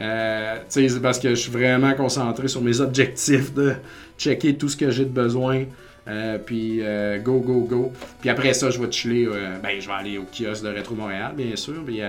[0.00, 3.74] Euh, c'est parce que je suis vraiment concentré sur mes objectifs de
[4.18, 5.64] checker tout ce que j'ai de besoin
[6.08, 7.92] euh, puis euh, go, go, go.
[8.20, 9.26] Puis après ça, je vais chiller.
[9.26, 11.82] Euh, ben, je vais aller au kiosque de Retro Montréal, bien sûr.
[11.84, 12.00] Puis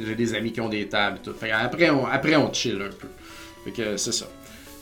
[0.00, 1.34] j'ai des amis qui ont des tables et tout.
[1.52, 3.08] après, on, après, on chill un peu.
[3.64, 4.26] Fait que c'est ça.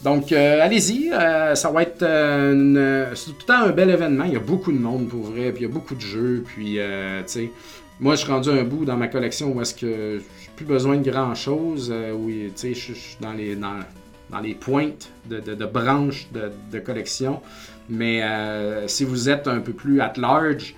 [0.05, 1.11] Donc, allez-y.
[1.55, 4.24] ça va être tout le temps un bel événement.
[4.24, 5.51] Il y a beaucoup de monde pour vrai.
[5.53, 6.45] Puis il y a beaucoup de jeux.
[6.47, 6.80] Puis, tu
[7.26, 7.51] sais,
[7.99, 10.97] moi, je suis rendu un bout dans ma collection où est-ce que j'ai plus besoin
[10.97, 11.93] de grand-chose.
[11.93, 17.43] où, tu sais, je suis dans les, dans, les pointes de, branches de collection.
[17.89, 20.74] Mais euh, si vous êtes un peu plus at large,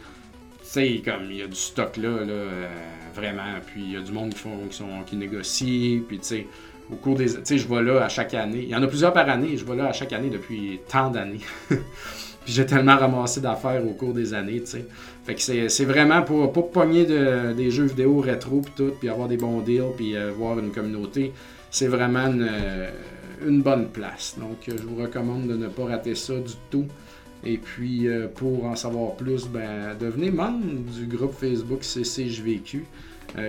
[0.73, 2.67] sais, comme il y a du stock là, là euh,
[3.15, 3.43] vraiment.
[3.67, 6.03] Puis il y a du monde qui, font, qui, sont, qui négocie.
[6.07, 6.47] Puis tu sais,
[6.91, 7.27] au cours des.
[7.27, 8.63] Tu sais, je vais là à chaque année.
[8.63, 9.57] Il y en a plusieurs par année.
[9.57, 11.41] Je vais là à chaque année depuis tant d'années.
[11.69, 14.87] puis j'ai tellement ramassé d'affaires au cours des années, tu sais.
[15.25, 19.09] Fait que c'est vraiment pour, pour pogner de, des jeux vidéo rétro puis tout, puis
[19.09, 21.33] avoir des bons deals, puis euh, voir une communauté.
[21.71, 22.51] C'est vraiment une,
[23.47, 24.37] une bonne place.
[24.39, 26.87] Donc, je vous recommande de ne pas rater ça du tout.
[27.45, 32.85] Et puis, euh, pour en savoir plus, ben, devenez membre du groupe Facebook CCJVQ.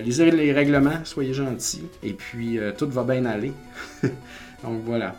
[0.04, 3.52] lisez les règlements, soyez gentils, et puis tout va bien aller.
[4.64, 5.16] Donc voilà.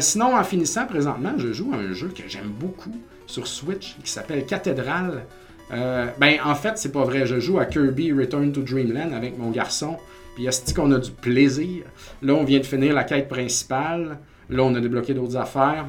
[0.00, 4.10] sinon, en finissant présentement, je joue à un jeu que j'aime beaucoup sur Switch qui
[4.10, 5.22] s'appelle Cathédrale.
[5.70, 7.24] ben, en fait, c'est pas vrai.
[7.24, 9.96] Je joue à Kirby Return to Dreamland avec mon garçon.
[10.38, 11.82] Puis, est qu'on a du plaisir?
[12.22, 14.18] Là, on vient de finir la quête principale.
[14.48, 15.86] Là, on a débloqué d'autres affaires.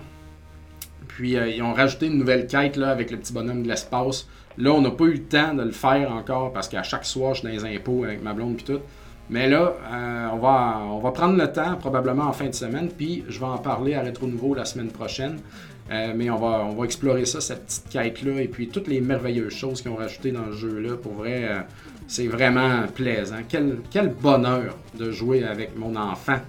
[1.08, 4.28] Puis, euh, ils ont rajouté une nouvelle quête là, avec le petit bonhomme de l'espace.
[4.58, 7.36] Là, on n'a pas eu le temps de le faire encore parce qu'à chaque soir,
[7.36, 8.80] je suis dans les impôts avec ma blonde et tout.
[9.30, 12.90] Mais là, euh, on, va, on va prendre le temps, probablement en fin de semaine,
[12.90, 15.42] puis je vais en parler à Rétro Nouveau la semaine prochaine.
[15.92, 19.00] Euh, mais on va, on va explorer ça, cette petite quête-là, et puis toutes les
[19.00, 20.96] merveilleuses choses qu'ils ont rajoutées dans le jeu-là.
[20.98, 21.50] Pour vrai,
[22.10, 23.38] c'est vraiment plaisant.
[23.48, 26.40] Quel, quel bonheur de jouer avec mon enfant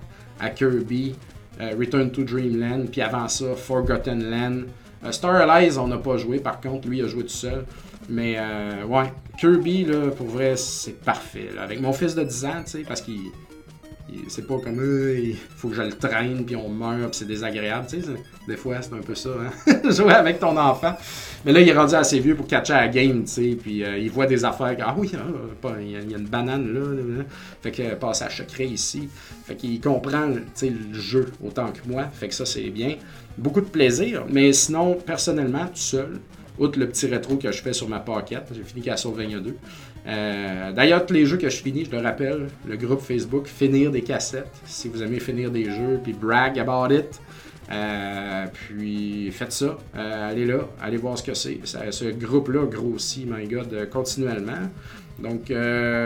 [0.40, 1.14] à Kirby.
[1.60, 4.62] Euh, Return to Dreamland, puis avant ça, Forgotten Land.
[5.04, 7.66] Euh, Star Allies, on n'a pas joué, par contre, lui, a joué tout seul.
[8.08, 11.50] Mais euh, ouais, Kirby, là, pour vrai, c'est parfait.
[11.60, 13.20] Avec mon fils de 10 ans, tu sais, parce qu'il
[14.28, 14.80] c'est pas comme
[15.16, 17.86] il faut que je le traîne puis on meurt puis c'est désagréable.
[17.88, 18.08] Tu sais
[18.48, 19.80] des fois c'est un peu ça hein?
[19.90, 20.94] jouer avec ton enfant.
[21.44, 23.84] Mais là il est rendu assez vieux pour catcher à la game tu sais puis
[23.84, 27.24] euh, il voit des affaires ah oui ah, il, y a, une banane là,
[27.62, 29.08] fait que passe à secret ici.
[29.44, 32.04] Fait qu'il comprend le jeu autant que moi.
[32.12, 32.96] Fait que ça c'est bien.
[33.38, 36.20] Beaucoup de plaisir mais sinon personnellement tout seul
[36.58, 39.56] outre le petit rétro que je fais sur ma pocket j'ai fini Castlevania 2
[40.06, 43.90] euh, d'ailleurs, tous les jeux que je finis, je le rappelle, le groupe Facebook Finir
[43.90, 44.50] des cassettes.
[44.64, 47.20] Si vous aimez finir des jeux, puis brag about it.
[47.72, 51.60] Euh, puis faites ça, euh, allez là, allez voir ce que c'est.
[51.64, 54.68] Ce groupe-là grossit, my god, continuellement.
[55.20, 55.52] Donc,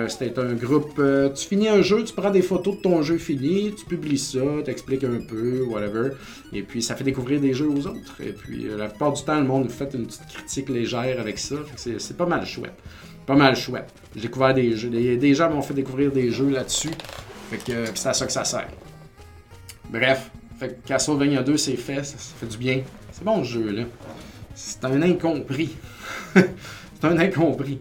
[0.08, 1.00] c'était un groupe.
[1.36, 4.40] tu finis un jeu, tu prends des photos de ton jeu fini, tu publies ça,
[4.64, 6.10] tu expliques un peu, whatever.
[6.52, 8.20] Et puis, ça fait découvrir des jeux aux autres.
[8.20, 11.56] Et puis, la plupart du temps, le monde fait une petite critique légère avec ça.
[11.76, 12.74] C'est pas mal chouette
[13.26, 13.92] pas mal chouette.
[14.14, 14.90] J'ai découvert des jeux.
[14.90, 16.90] Des, gens m'ont fait découvrir des jeux là-dessus.
[17.50, 18.68] Fait que c'est à ça que ça sert.
[19.88, 22.82] Bref, fait Castlevania 2, c'est fait, ça, fait du bien.
[23.12, 23.82] C'est bon ce jeu, là.
[24.54, 25.76] C'est un incompris.
[26.34, 27.80] c'est un incompris.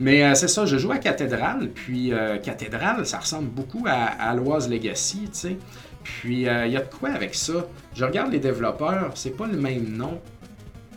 [0.00, 3.92] Mais euh, c'est ça, je joue à Cathédrale, puis euh, Cathédrale, ça ressemble beaucoup à,
[3.92, 5.56] à Loise Legacy, tu sais.
[6.02, 7.66] Puis il euh, y a de quoi avec ça?
[7.94, 10.20] Je regarde les développeurs, c'est pas le même nom.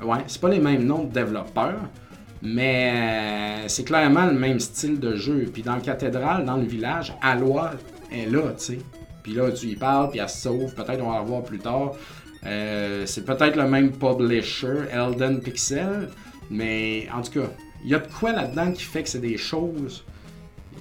[0.03, 1.79] Ouais, c'est pas les mêmes noms de développeurs.
[2.41, 5.49] Mais euh, c'est clairement le même style de jeu.
[5.51, 7.71] Puis dans le cathédrale, dans le village, Alois
[8.11, 8.79] est là, tu sais.
[9.23, 10.73] Puis là, tu y parles, puis elle se sauve.
[10.73, 11.93] Peut-être on va la revoir plus tard.
[12.45, 16.09] Euh, c'est peut-être le même publisher, Elden Pixel.
[16.49, 17.49] Mais en tout cas,
[17.83, 20.05] il y a de quoi là-dedans qui fait que c'est des choses.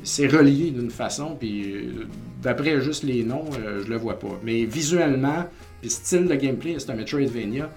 [0.04, 2.06] C'est relié d'une façon, puis euh,
[2.40, 4.38] d'après juste les noms, je le vois pas.
[4.44, 5.46] Mais visuellement,
[5.80, 7.70] puis style de gameplay, c'est un Metroidvania.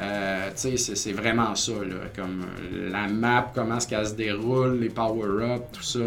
[0.00, 1.72] Euh, c'est vraiment ça,
[2.14, 6.00] comme euh, la map, comment est-ce qu'elle se déroule, les power-ups, tout ça.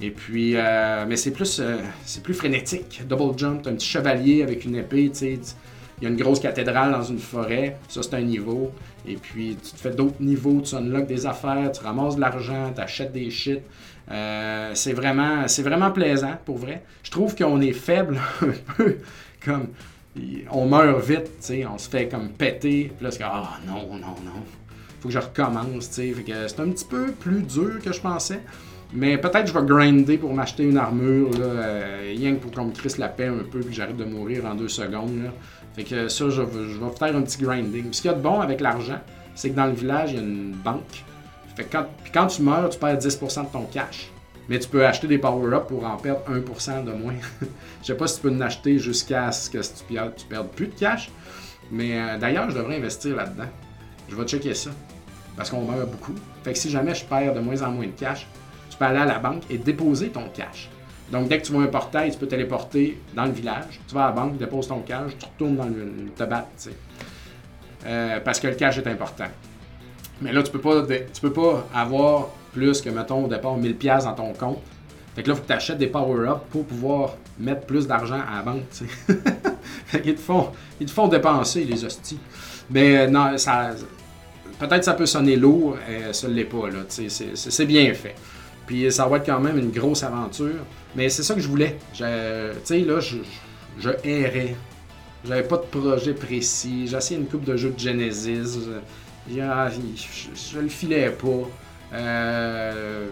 [0.00, 1.60] Et puis, euh, mais c'est plus,
[2.04, 3.02] c'est plus frénétique.
[3.08, 7.02] Double jump, un petit chevalier avec une épée, il y a une grosse cathédrale dans
[7.02, 8.72] une forêt, ça c'est un niveau.
[9.06, 12.72] Et puis, tu te fais d'autres niveaux, tu unlocks des affaires, tu ramasses de l'argent,
[12.74, 13.60] tu achètes des shit.
[14.74, 16.82] c'est vraiment, vraiment plaisant, pour vrai.
[17.02, 18.96] Je trouve qu'on est faible un peu,
[19.44, 19.68] comme
[20.50, 22.92] on meurt vite, on se fait comme péter.
[22.96, 24.42] Puis là, c'est ah non, non, non,
[25.00, 25.88] faut que je recommence.
[25.88, 28.40] Que c'est un petit peu plus dur que je pensais.
[28.92, 32.64] Mais peut-être je vais grinder pour m'acheter une armure, là, euh, rien que pour qu'on
[32.66, 35.22] me crisse la paix un peu, puis que j'arrête de mourir en deux secondes.
[35.22, 35.30] Là.
[35.76, 37.92] Fait que ça, je, vais faire un petit grinding.
[37.92, 38.98] ce qu'il y a de bon avec l'argent,
[39.36, 41.04] c'est que dans le village, il y a une banque.
[41.54, 44.10] Fait que puis quand tu meurs, tu perds 10% de ton cash.
[44.50, 47.14] Mais tu peux acheter des power-ups pour en perdre 1% de moins.
[47.82, 50.66] je sais pas si tu peux en acheter jusqu'à ce que tu, tu perdes plus
[50.66, 51.08] de cash.
[51.70, 53.48] Mais euh, d'ailleurs, je devrais investir là-dedans.
[54.08, 54.70] Je vais checker ça.
[55.36, 56.16] Parce qu'on meurt beaucoup.
[56.42, 58.26] Fait que si jamais je perds de moins en moins de cash,
[58.68, 60.68] tu peux aller à la banque et déposer ton cash.
[61.12, 63.80] Donc, dès que tu vois un portail, tu peux téléporter dans le village.
[63.86, 66.48] Tu vas à la banque, déposes ton cash, tu retournes dans le, te battre.
[67.86, 69.28] Euh, parce que le cash est important.
[70.20, 74.04] Mais là, tu peux pas, tu peux pas avoir plus que, mettons, au départ, 1000$
[74.04, 74.58] dans ton compte.
[75.14, 78.20] Fait que là, il faut que tu achètes des power-ups pour pouvoir mettre plus d'argent
[78.20, 78.62] à la banque,
[79.86, 82.18] fait qu'ils te font, ils te font dépenser, les hosties.
[82.70, 83.70] Mais euh, non, ça...
[84.58, 88.14] Peut-être ça peut sonner lourd, et ça ne l'est pas, là, c'est bien fait.
[88.66, 90.64] Puis ça va être quand même une grosse aventure.
[90.94, 91.76] Mais c'est ça que je voulais.
[91.92, 92.04] Tu
[92.62, 93.16] sais, là, je,
[93.78, 94.54] je errais.
[95.24, 96.86] J'avais pas de projet précis.
[96.86, 98.60] J'ai une coupe de jeux de Genesis.
[99.28, 101.48] Je, je, je le filais pas.
[101.92, 103.08] Euh,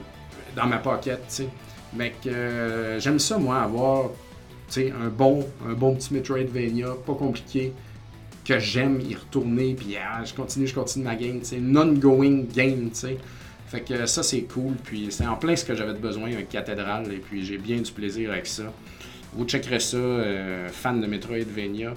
[0.57, 1.49] dans ma pocket, tu sais.
[1.95, 4.11] Mais que euh, j'aime ça, moi, avoir
[4.76, 7.72] un bon, un bon petit Metroidvania, pas compliqué,
[8.45, 11.59] que j'aime y retourner, puis ah, je continue, je continue ma game, tu sais.
[11.59, 13.18] Non-going game, tu sais.
[13.68, 14.74] Fait que ça, c'est cool.
[14.83, 17.12] Puis c'est en plein ce que j'avais besoin, un cathédrale.
[17.12, 18.64] Et puis j'ai bien du plaisir avec ça.
[19.35, 21.95] Vous checkerez ça, euh, fan de Metroidvania.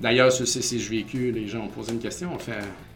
[0.00, 2.30] D'ailleurs, sur CCJVQ, les gens ont posé une question.
[2.34, 2.52] On fait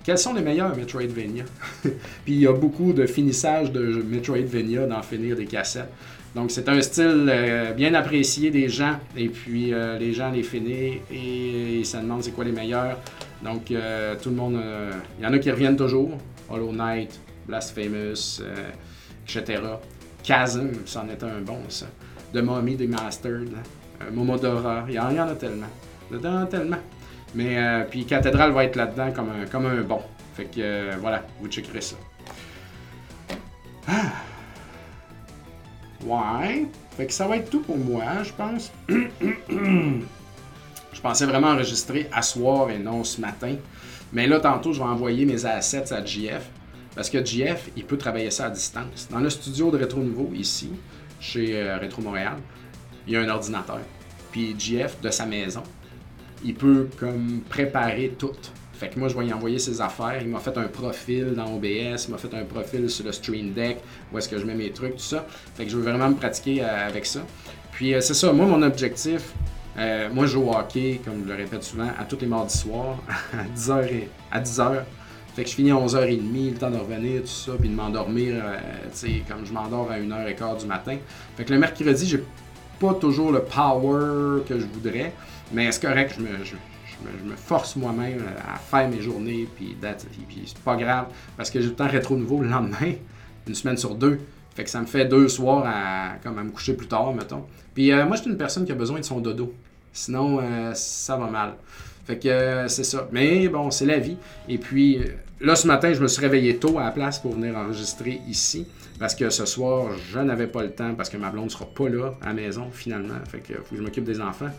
[0.08, 1.44] quels sont les meilleurs Metroidvania?
[1.82, 1.92] Puis
[2.32, 5.92] il y a beaucoup de finissage de Metroidvania d'en finir des cassettes.
[6.34, 8.98] Donc c'est un style euh, bien apprécié des gens.
[9.14, 12.98] Et puis euh, les gens les finissent et ils se demandent c'est quoi les meilleurs.
[13.44, 14.58] Donc tout le monde.
[15.18, 16.16] Il y en a qui reviennent toujours.
[16.48, 18.40] Hollow Knight, Blasphemous,
[19.26, 19.60] etc.
[20.22, 21.86] Chasm, c'en est un bon, ça.
[22.32, 23.50] The Mummy Demastered,
[24.00, 25.66] euh, Momodora, il y, en, a tellement.
[26.10, 26.78] Il y en a tellement.
[27.34, 30.00] Mais euh, puis Cathédrale va être là-dedans comme un, comme un bon.
[30.34, 31.96] Fait que euh, voilà, vous checkerez ça.
[33.86, 34.12] Ah.
[36.04, 36.66] Ouais.
[36.96, 38.72] Fait que ça va être tout pour moi, je pense.
[38.88, 43.54] je pensais vraiment enregistrer à soir et non ce matin.
[44.12, 46.48] Mais là, tantôt, je vais envoyer mes assets à GF.
[46.94, 49.08] Parce que GF, il peut travailler ça à distance.
[49.10, 50.70] Dans le studio de Rétro Nouveau, ici,
[51.20, 52.36] chez euh, Rétro Montréal,
[53.06, 53.80] il y a un ordinateur.
[54.32, 55.62] Puis GF, de sa maison,
[56.44, 58.36] il peut comme préparer tout.
[58.74, 60.18] Fait que moi, je vais y envoyer ses affaires.
[60.20, 63.52] Il m'a fait un profil dans OBS, il m'a fait un profil sur le Stream
[63.52, 63.78] Deck,
[64.12, 65.26] où est-ce que je mets mes trucs, tout ça.
[65.56, 67.20] Fait que je veux vraiment me pratiquer euh, avec ça.
[67.72, 69.32] Puis euh, c'est ça, moi, mon objectif,
[70.12, 72.98] moi, je joue hockey, comme je le répète souvent, à tous les mardis soirs,
[73.32, 73.92] à 10h.
[73.92, 74.82] Et, à 10h
[75.38, 78.34] fait que je finis à 11h30, le temps de revenir, tout ça, puis de m'endormir,
[78.34, 78.56] euh,
[78.90, 80.96] tu sais, comme je m'endors à 1h15 du matin.
[81.36, 82.24] Fait que le mercredi, j'ai
[82.80, 85.12] pas toujours le power que je voudrais,
[85.52, 89.76] mais c'est correct, je me, force moi-même à faire mes journées, puis,
[90.28, 92.94] puis c'est pas grave, parce que j'ai le temps rétro nouveau le lendemain,
[93.46, 94.18] une semaine sur deux.
[94.54, 97.44] Fait que ça me fait deux soirs à, comme me coucher plus tard, mettons.
[97.74, 99.54] Puis euh, moi, je suis une personne qui a besoin de son dodo.
[99.92, 101.54] Sinon, euh, ça va mal.
[102.04, 103.08] Fait que c'est ça.
[103.12, 104.16] Mais bon, c'est la vie.
[104.48, 105.00] Et puis,
[105.40, 108.66] Là, ce matin, je me suis réveillé tôt à la place pour venir enregistrer ici.
[108.98, 111.66] Parce que ce soir, je n'avais pas le temps parce que ma blonde ne sera
[111.66, 113.14] pas là à la maison finalement.
[113.28, 114.50] Fait que faut que je m'occupe des enfants,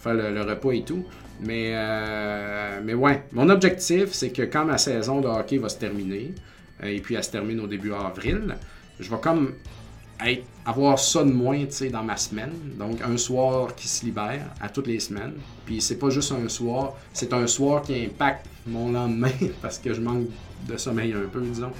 [0.00, 1.04] faire le, repas et tout.
[1.42, 5.78] Mais, euh, mais ouais, mon objectif, c'est que quand ma saison de hockey va se
[5.78, 6.34] terminer,
[6.82, 8.56] euh, et puis elle se termine au début avril,
[8.98, 9.54] je vais comme
[10.66, 12.52] avoir ça de moins dans ma semaine.
[12.78, 15.34] Donc, un soir qui se libère à toutes les semaines.
[15.64, 19.32] Puis, c'est pas juste un soir, c'est un soir qui impacte mon lendemain
[19.62, 20.26] parce que je manque
[20.68, 21.72] de sommeil un peu, disons.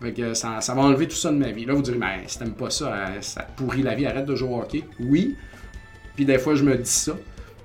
[0.00, 1.64] Fait que ça, ça va enlever tout ça de ma vie.
[1.64, 4.34] Là, vous direz, mais si t'aimes pas ça, euh, ça pourrit la vie, arrête de
[4.34, 4.84] jouer au hockey.
[5.00, 5.36] Oui.
[6.14, 7.12] Puis, des fois, je me dis ça.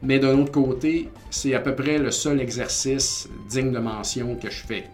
[0.04, 4.50] Mais d'un autre côté, c'est à peu près le seul exercice digne de mention que
[4.50, 4.86] je fais.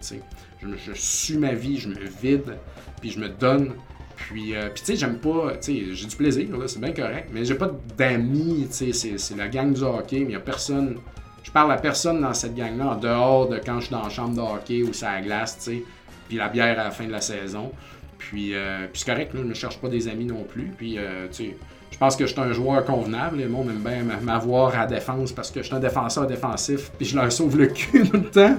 [0.61, 2.57] Je, je suis ma vie, je me vide,
[2.99, 3.73] puis je me donne
[4.17, 7.29] puis, euh, puis tu sais, j'aime pas, tu sais, j'ai du plaisir, c'est bien correct,
[7.31, 10.39] mais j'ai pas d'amis, tu sais, c'est la gang du hockey, mais il y a
[10.39, 10.97] personne,
[11.43, 14.09] je parle à personne dans cette gang-là, en dehors de quand je suis dans la
[14.09, 15.83] chambre de hockey ou ça glace, tu sais,
[16.27, 17.71] puis la bière à la fin de la saison.
[18.17, 20.71] Puis, euh, puis c'est correct, je ne cherche pas des amis non plus.
[20.75, 21.57] Puis, euh, tu sais,
[21.91, 23.37] je pense que je suis un joueur convenable.
[23.37, 27.07] Les monde aiment bien m'avoir à défense parce que je suis un défenseur défensif, puis
[27.07, 28.55] je leur sauve le cul tout le temps.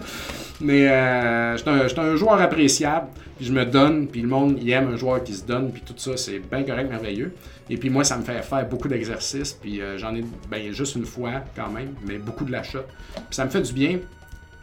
[0.61, 3.07] Mais euh, je suis un, joueur appréciable,
[3.37, 5.83] puis je me donne, puis le monde il aime un joueur qui se donne, puis
[5.87, 7.33] tout ça, c'est bien correct, merveilleux.
[7.71, 10.97] Et puis moi, ça me fait faire beaucoup d'exercices, puis euh, j'en ai ben, juste
[10.97, 12.83] une fois quand même, mais beaucoup de l'achat.
[13.15, 13.99] Puis ça me fait du bien.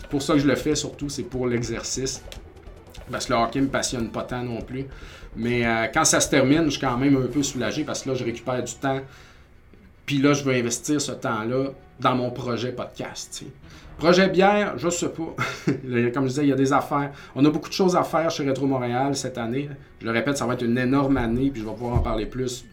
[0.09, 2.21] pour ça que je le fais surtout, c'est pour l'exercice.
[3.09, 4.85] Parce que le hockey me passionne pas tant non plus.
[5.35, 8.09] Mais euh, quand ça se termine, je suis quand même un peu soulagé parce que
[8.09, 9.01] là, je récupère du temps.
[10.05, 13.43] Puis là, je veux investir ce temps-là dans mon projet podcast.
[13.97, 15.35] Projet bière, je sais pas.
[16.13, 17.11] Comme je disais, il y a des affaires.
[17.33, 19.69] On a beaucoup de choses à faire chez Retro Montréal cette année.
[20.01, 22.25] Je le répète, ça va être une énorme année, puis je vais pouvoir en parler
[22.25, 22.65] plus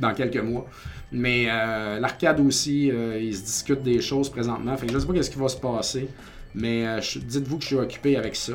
[0.00, 0.66] dans quelques mois.
[1.12, 4.76] Mais euh, l'arcade aussi, euh, ils se discutent des choses présentement.
[4.76, 6.08] Fait que je sais pas ce qui va se passer.
[6.56, 8.54] Mais dites-vous que je suis occupé avec ça.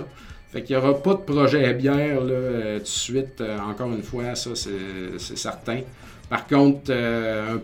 [0.52, 3.60] Fait qu'il n'y aura pas de projet à bière là, euh, tout de suite, euh,
[3.60, 5.82] encore une fois, ça c'est certain.
[6.28, 7.58] Par contre, euh,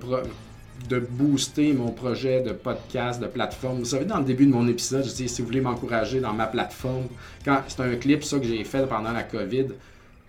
[0.87, 3.79] de booster mon projet de podcast, de plateforme.
[3.79, 6.33] Vous savez, dans le début de mon épisode, je dis si vous voulez m'encourager dans
[6.33, 7.07] ma plateforme,
[7.43, 9.67] quand c'est un clip ça que j'ai fait pendant la COVID,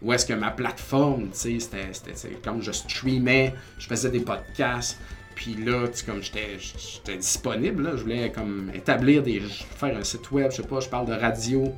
[0.00, 4.98] où est-ce que ma plateforme, tu sais, c'était comme je streamais, je faisais des podcasts.
[5.34, 9.40] Puis là, comme j'étais disponible, là, je voulais comme établir des.
[9.40, 11.74] faire un site web, je sais pas, je parle de radio,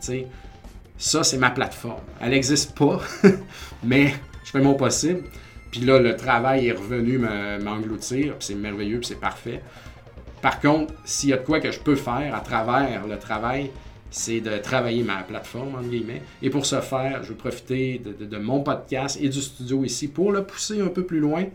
[0.00, 0.26] sais,
[0.98, 2.02] ça, c'est ma plateforme.
[2.20, 3.00] Elle n'existe pas,
[3.82, 4.14] mais
[4.44, 5.22] je fais mon possible.
[5.70, 9.62] Puis là, le travail est revenu m'engloutir, c'est merveilleux, puis c'est parfait.
[10.42, 13.70] Par contre, s'il y a de quoi que je peux faire à travers le travail,
[14.10, 16.22] c'est de travailler ma plateforme, entre guillemets.
[16.42, 20.30] Et pour ce faire, je veux profiter de, mon podcast et du studio ici pour
[20.30, 21.46] le pousser un peu plus loin,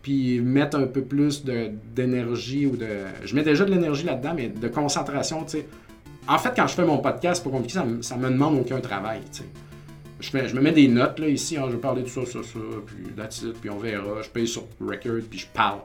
[0.00, 2.86] puis mettre un peu plus d'énergie ou de...
[3.24, 5.66] Je mets déjà de l'énergie là-dedans, mais de concentration, tu sais
[6.28, 9.20] en fait, quand je fais mon podcast, pour compliqué, ça, ça me demande aucun travail.
[10.20, 12.40] je, je me mets des notes là, ici, hein, je vais parler de ça, ça,
[12.42, 14.22] ça, puis that's it, puis on verra.
[14.22, 15.80] Je paye sur record, puis je parle.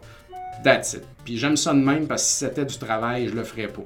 [0.63, 1.03] That's it.
[1.23, 3.83] Puis j'aime ça de même parce que si c'était du travail, je le ferais pas.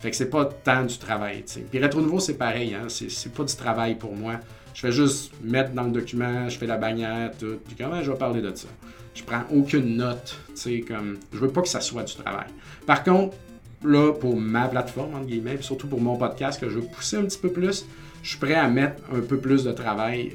[0.00, 1.60] Fait que c'est pas tant du travail, tu sais.
[1.60, 2.86] Puis Rétro Nouveau, c'est pareil, hein.
[2.88, 4.34] C'est pas du travail pour moi.
[4.72, 7.58] Je fais juste mettre dans le document, je fais la bannière, tout.
[7.66, 8.68] Puis comment je vais parler de ça?
[9.14, 11.18] Je prends aucune note, tu sais, comme.
[11.32, 12.48] Je veux pas que ça soit du travail.
[12.86, 13.36] Par contre,
[13.84, 17.16] là, pour ma plateforme, entre guillemets, puis surtout pour mon podcast que je veux pousser
[17.16, 17.86] un petit peu plus,
[18.22, 20.32] je suis prêt à mettre un peu plus de travail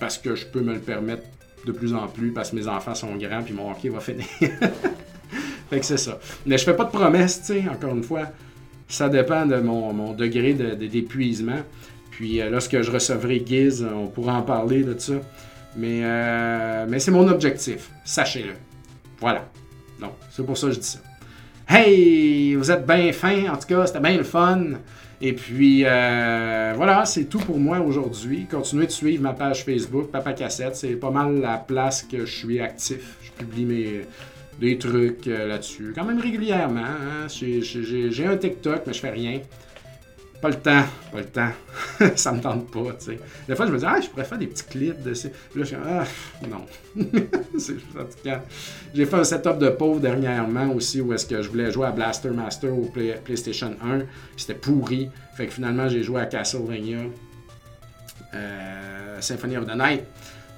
[0.00, 1.22] parce que je peux me le permettre
[1.66, 4.26] de plus en plus parce que mes enfants sont grands puis mon hockey va finir.
[4.40, 6.18] fait que c'est ça.
[6.46, 8.28] Mais je fais pas de promesses, tu sais, encore une fois.
[8.88, 11.60] Ça dépend de mon, degré d'épuisement.
[12.10, 15.14] Puis euh, lorsque je recevrai Giz, on pourra en parler de ça.
[15.76, 18.52] Mais, euh, mais c'est mon objectif, sachez-le.
[19.20, 19.48] Voilà.
[20.00, 21.00] Donc, c'est pour ça que je dis ça.
[21.68, 24.64] Hey, vous êtes bien fin, en tout cas, c'était bien le fun.
[25.20, 28.46] Et puis, euh, voilà, c'est tout pour moi aujourd'hui.
[28.50, 30.76] Continuez de suivre ma page Facebook, Papa Cassette.
[30.76, 33.16] C'est pas mal la place que je suis actif.
[33.22, 34.06] Je publie mes,
[34.60, 35.92] des trucs euh, là-dessus.
[35.94, 36.80] Quand même régulièrement.
[36.80, 37.28] Hein.
[37.28, 39.40] J'ai un TikTok, mais je fais rien.
[40.44, 41.52] Pas le temps, pas le temps.
[42.16, 43.18] ça me tente pas, tu sais.
[43.48, 45.28] Des fois, je me dis, ah, je pourrais faire des petits clips de ces.
[45.28, 46.04] Là, je suis ah,
[46.46, 46.66] non.
[47.58, 47.76] c'est
[48.92, 51.92] J'ai fait un setup de pauvre dernièrement aussi où est-ce que je voulais jouer à
[51.92, 52.92] Blaster Master au
[53.24, 54.00] PlayStation 1.
[54.36, 55.08] C'était pourri.
[55.34, 56.98] Fait que finalement, j'ai joué à Castlevania
[58.34, 60.02] euh, Symphony of the Night.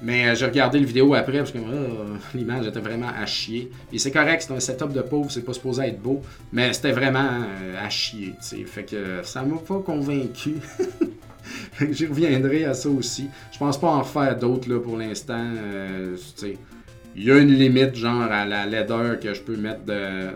[0.06, 3.72] Mais euh, j'ai regardé le vidéo après parce que oh, l'image était vraiment à chier.
[3.92, 6.22] Et c'est correct, c'est un setup de pauvre, c'est pas supposé être beau,
[6.52, 8.34] mais c'était vraiment euh, à chier.
[8.66, 10.54] Fait que ça m'a pas convaincu.
[11.90, 13.28] J'y reviendrai à ça aussi.
[13.50, 15.44] Je pense pas en faire d'autres pour l'instant.
[15.56, 16.16] Euh,
[17.16, 19.80] il y a une limite genre à la laideur que je peux mettre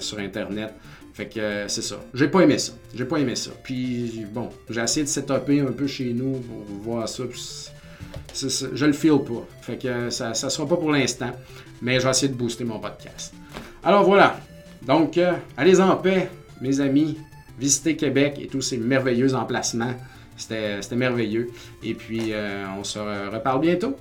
[0.01, 0.75] sur internet.
[1.13, 2.01] Fait que c'est ça.
[2.13, 2.73] J'ai pas aimé ça.
[2.93, 3.53] J'ai pas aimé ça.
[3.63, 7.25] Puis bon, j'ai essayé de setuper un peu chez nous pour voir ça
[8.35, 9.47] je le feel pas.
[9.63, 11.33] Fait que ça ne sera pas pour l'instant,
[11.83, 13.35] mais je vais de booster mon podcast.
[13.83, 14.39] Alors voilà.
[14.83, 16.31] Donc, euh, allez en paix,
[16.61, 17.19] mes amis.
[17.59, 19.95] Visitez Québec et tous ces merveilleux emplacements.
[20.37, 21.51] C'était merveilleux.
[21.83, 23.97] Et puis, euh, on se reparle bientôt.